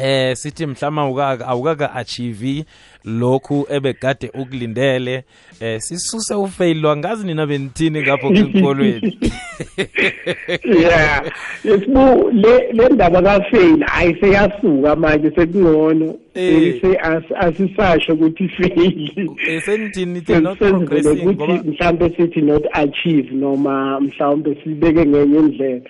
eh 0.00 0.36
sithi 0.36 0.66
mhlama 0.66 1.02
awukaka 1.02 1.46
awukaka 1.46 1.94
achieve 1.94 2.64
lokhu 3.04 3.66
ebegade 3.70 4.30
ukulindele. 4.34 5.24
Eh 5.60 5.80
sisuse 5.80 6.34
ufail 6.34 6.86
angazi 6.86 7.26
nina 7.26 7.46
benithini 7.46 8.02
ngapho 8.02 8.30
kwekolweni 8.30 9.18
yeah. 10.64 11.24
Yesibu 11.64 12.30
le 12.32 12.72
le 12.72 12.88
ndaba 12.88 13.22
ka 13.22 13.40
fail 13.50 13.84
ayiseyasuka 13.94 14.96
manje 14.96 15.30
sekungcono. 15.30 16.14
Ese 16.34 16.98
asisasho 17.36 18.12
ukuthi 18.12 18.48
fail. 18.48 19.30
Esenithini 19.48 20.12
nithi 20.12 20.40
not 20.40 20.58
progressing 20.58 21.22
ngoba 21.22 21.46
mhlambe 21.46 22.10
sithi 22.16 22.40
not 22.40 22.64
achieve 22.72 23.30
noma 23.32 24.00
mhlawumbe 24.00 24.56
sibeke 24.64 25.06
ngenye 25.06 25.38
indlela. 25.38 25.80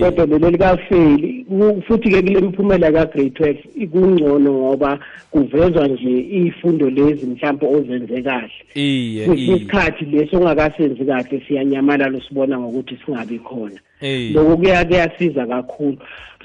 Kodwa 0.00 0.26
lelo 0.26 0.50
lika 0.50 0.76
fail 0.76 1.44
futhi 1.86 2.10
ke 2.10 2.22
kule 2.22 2.40
miphumela 2.40 2.92
ka 2.92 3.03
ka-grade 3.06 3.30
twelve 3.30 3.88
kungcono 3.92 4.52
ngoba 4.52 4.98
kuvezwa 5.30 5.88
nje 5.88 6.18
iy'fundo 6.20 6.90
lezi 6.90 7.26
mhlawumbe 7.26 7.66
ozenze 7.66 8.22
kahle. 8.22 8.50
Iye 8.74 9.26
isikhathi 9.34 10.04
leso 10.04 10.36
ongakasenzi 10.36 11.04
kahle 11.04 11.42
siyanyamalala 11.48 12.18
usibona 12.18 12.58
ngokuthi 12.60 12.98
singabi 13.06 13.38
khona. 13.38 13.80
Iye 14.00 14.30
lokho 14.32 14.56
kuya 14.56 14.84
kuyasiza 14.84 15.46
kakhulu. 15.46 15.96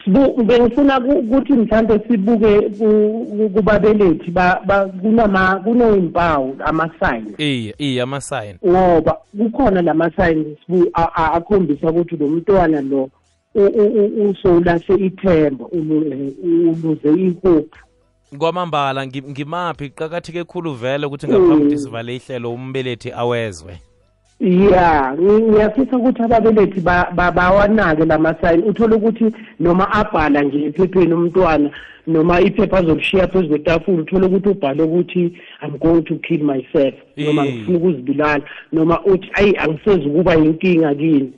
Sibu- 0.06 0.44
bengifuna 0.44 1.00
ku- 1.00 1.12
ukuthi 1.20 1.54
mhlawumbe 1.54 2.00
sibuke 2.08 2.62
ku- 2.80 3.50
kubabelethi 3.54 4.32
ba- 4.32 4.62
ba- 4.66 4.86
kunama 4.86 5.62
kuneyimpawu 5.64 6.56
ama-signs 6.66 7.40
iye 7.40 7.76
iye 7.78 8.02
amasayini 8.02 8.60
ngoba 8.68 9.18
kukhona 9.38 9.82
lama-signs 9.82 10.48
sibu- 10.66 10.90
a- 10.94 11.12
a- 11.16 11.32
akhombisa 11.34 11.90
ukuthi 11.90 12.18
lo 12.18 12.28
mntwana 12.28 12.82
lo 12.82 12.98
u- 12.98 13.04
u- 13.04 13.08
u- 13.08 13.10
usowulahle 13.56 14.96
ithemba 15.06 15.66
ulu- 15.66 16.34
uluze 16.44 17.10
ihope 17.22 17.78
kwamambala 18.38 19.06
ngi- 19.06 19.30
ngimaphi? 19.32 19.90
Qakatheke 19.90 20.44
khulu 20.44 20.74
vele 20.74 21.06
ukuthi 21.06 21.28
ngaphambi 21.28 21.54
ukuthi 21.66 21.78
sivale 21.78 22.16
ihlelo 22.16 22.54
umbelethi 22.54 23.12
awezwe. 23.12 23.78
Ya 24.40 25.16
ngi- 25.20 25.42
ngiyafisa 25.44 25.98
ukuthi 25.98 26.22
ababelethi 26.22 26.82
ba- 26.82 27.12
ba- 27.16 27.32
bawanake 27.32 28.06
lama-sign 28.06 28.64
uthole 28.64 28.96
ukuthi 28.96 29.26
noma 29.60 29.92
abhala 29.92 30.42
nje 30.44 30.66
ephepheni 30.66 31.14
umntwana 31.14 31.72
noma 32.08 32.42
iphepha 32.42 32.78
azolishiya 32.78 33.28
phezu 33.28 33.50
kwetafula 33.50 34.02
uthole 34.02 34.26
ukuthi 34.26 34.50
ubhale 34.50 34.84
ukuthi 34.84 35.34
i'm 35.64 35.78
going 35.80 36.02
to 36.02 36.16
kill 36.16 36.44
myself 36.44 36.94
noma 37.18 37.46
Eh. 37.48 37.54
ngifuna 37.54 37.78
ukuzibulala 37.78 38.44
noma 38.74 39.06
uthi 39.06 39.30
ayi 39.34 39.56
angisezi 39.58 40.06
ukuba 40.10 40.36
yinkinga 40.36 40.96
kini. 40.96 41.34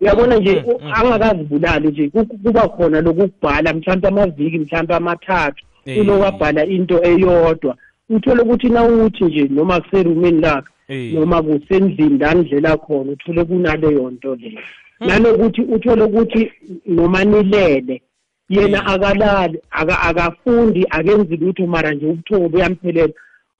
Uyabona 0.00 0.36
nje 0.38 0.64
Mm, 0.66 0.74
mm, 0.82 0.92
angakazibulali 0.94 1.88
nje 1.88 2.08
ku- 2.08 2.26
kuba 2.26 2.68
khona 2.68 3.00
lokukubhala 3.00 3.74
mhlawumbe 3.74 4.08
amaviki 4.08 4.58
mhlawumbe 4.58 4.94
amathathu 4.94 5.64
Eh. 5.86 6.00
uloku 6.00 6.24
abhala 6.24 6.66
into 6.66 7.04
eyodwa. 7.04 7.76
Uthole 8.10 8.42
ukuthi 8.42 8.68
nawuthi 8.68 9.24
nje 9.24 9.48
noma 9.50 9.80
kuserumini 9.80 10.40
lakhe 10.40 10.68
Eh. 10.88 11.12
noma 11.14 11.42
kusendlini 11.42 12.18
la 12.18 12.34
nidlela 12.34 12.76
khona 12.76 13.12
uthole 13.12 13.44
kunaleyo 13.44 14.10
nto 14.10 14.34
leyo 14.34 14.60
nanokuthi 15.00 15.60
uthole 15.62 16.02
ukuthi 16.02 16.52
noma 16.86 17.24
nilele 17.24 18.02
yena 18.48 18.86
akalali 18.86 19.58
aka- 19.70 20.00
akafundi 20.02 20.86
akenzi 20.90 21.36
lutho 21.36 21.66
mara 21.66 21.90
nje 21.94 22.06
ubuthongo 22.06 22.48
buyamphelela 22.48 23.12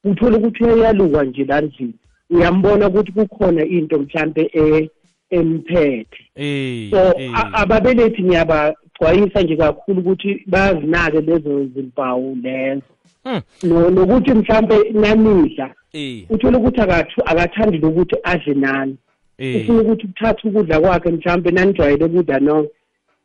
uthole 0.05 0.37
ukuthi 0.37 0.65
uyayaluka 0.65 1.23
nje 1.25 1.45
la 1.45 1.61
ndlini 1.61 1.95
uyambona 2.31 2.89
ukuthi 2.89 3.13
kukhona 3.13 3.65
into 3.65 3.99
mhlampe 3.99 4.51
e- 4.55 4.91
emphethe 5.31 6.19
iye 6.37 6.91
so 6.91 6.99
a- 7.35 7.53
ababelethi 7.53 8.23
ngiyabagcwayisa 8.23 9.43
nje 9.43 9.57
kakhulu 9.57 10.01
ukuthi 10.01 10.43
bazinake 10.47 11.21
lezo 11.21 11.65
zimpawu 11.75 12.37
lezo. 12.43 12.83
Hmm. 13.25 13.41
No- 13.63 13.91
nokuthi 13.91 14.31
mhlampe 14.35 14.91
namihla 14.93 15.75
iye 15.93 16.27
uthole 16.31 16.57
ukuthi 16.57 16.81
akathu- 16.81 17.23
akathandi 17.25 17.79
lokuthi 17.79 18.17
adle 18.23 18.55
nani. 18.55 18.97
Iye 19.39 19.57
ufuna 19.63 19.81
ukuthi 19.83 20.07
uthathe 20.07 20.49
ukudla 20.49 20.81
kwakhe 20.81 21.11
mhlawumbe 21.11 21.51
nanijwayele 21.51 22.05
ukudla 22.05 22.39
nonke 22.41 22.71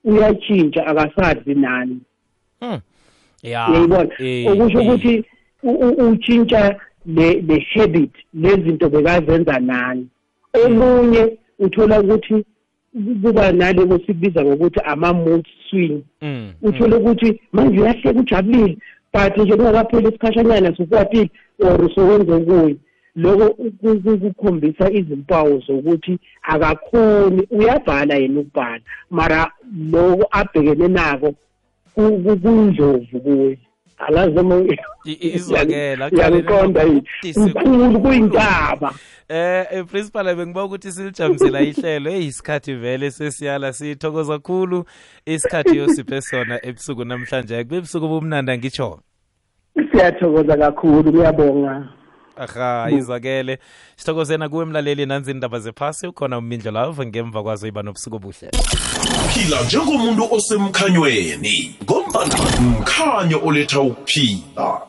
uyatshintsha 0.03 0.87
akasadli 0.87 1.55
nani. 1.55 1.99
Hmm. 2.59 2.79
ya 3.43 3.67
uyayibona? 3.69 4.09
iye, 4.19 4.49
okusho 4.51 4.79
iye. 4.81 4.89
ukuthi 4.91 5.23
u- 5.63 5.71
u- 5.87 6.09
utshintsha 6.09 6.79
le 7.05 7.33
le 7.41 7.65
habit 7.73 8.11
lezinto 8.33 8.89
bekazenza 8.89 9.59
nani. 9.59 10.07
Omunye 10.65 11.37
uthola 11.59 11.99
ukuthi 12.01 12.45
kuba 13.21 13.51
naloko 13.51 13.97
sikubiza 13.99 14.45
ngokuthi 14.45 14.79
ama-mood 14.85 15.45
swing. 15.69 16.01
Mm, 16.21 16.51
uthole 16.61 16.95
ukuthi 16.95 17.41
manje 17.51 17.79
uyahleka 17.81 18.19
ujabulile 18.19 18.77
but 19.13 19.37
nje 19.37 19.55
kungakapheli 19.55 20.07
isikhashanyana 20.07 20.75
sukwatile 20.75 21.29
or 21.59 21.89
sokwenza 21.95 22.35
okunye 22.35 22.75
loko 23.15 23.49
ku- 23.49 23.99
ku- 24.03 24.17
kukhombisa 24.17 24.91
izimpawu 24.91 25.59
zokuthi 25.67 26.19
akakhoni 26.43 27.47
uyabhala 27.51 28.15
yena 28.15 28.39
ukubhala 28.39 28.81
mara 29.09 29.51
loko 29.91 30.27
abhekene 30.31 30.87
nako 30.87 31.33
ku- 31.95 32.19
ku- 32.23 32.37
kuyindlovu 32.37 33.19
kuye. 33.19 33.57
I- 35.05 35.33
izwakela, 35.35 36.09
yangiqonda 36.11 36.83
yini 36.83 37.99
kuyintaba. 37.99 38.93
Eh 39.29 39.65
eh, 39.71 39.85
principal 39.85 40.35
bengiba 40.35 40.63
ukuthi 40.63 40.91
silijamisela 40.91 41.61
ihlelo. 41.61 42.11
Eyisikhathi 42.11 42.73
vele 42.73 43.11
sesiyala 43.11 43.73
sithokoza 43.73 44.33
kakhulu 44.39 44.85
isikhathi 45.25 45.77
yosiphe 45.77 46.21
sona 46.21 46.59
ebusuku 46.65 47.05
namhlanje. 47.05 47.63
Kube 47.63 47.81
busuku 47.81 48.07
bomnanda 48.07 48.57
ngitsho. 48.57 48.99
Siyathokoza 49.91 50.57
kakhulu 50.57 51.11
kuyabonga 51.11 51.87
aha 52.37 52.89
izwakele. 52.91 53.59
Sithokozena 53.95 54.49
kuwe 54.49 54.65
mlaleli 54.65 55.05
nanzi 55.05 55.31
indaba 55.31 55.59
zephasi. 55.59 56.07
Ukhona 56.07 56.37
umindlo 56.37 56.71
lavo 56.71 57.05
ngemva 57.05 57.43
kwazo 57.43 57.67
iba 57.67 57.83
nobusuku 57.83 58.15
obuhle 58.15 58.49
phila 59.39 59.63
njengomuntu 59.63 60.27
osemkhanyweni 60.31 61.75
ngombana 61.83 62.35
mkhanyo 62.61 63.41
oletha 63.45 63.81
ukuphila 63.81 64.88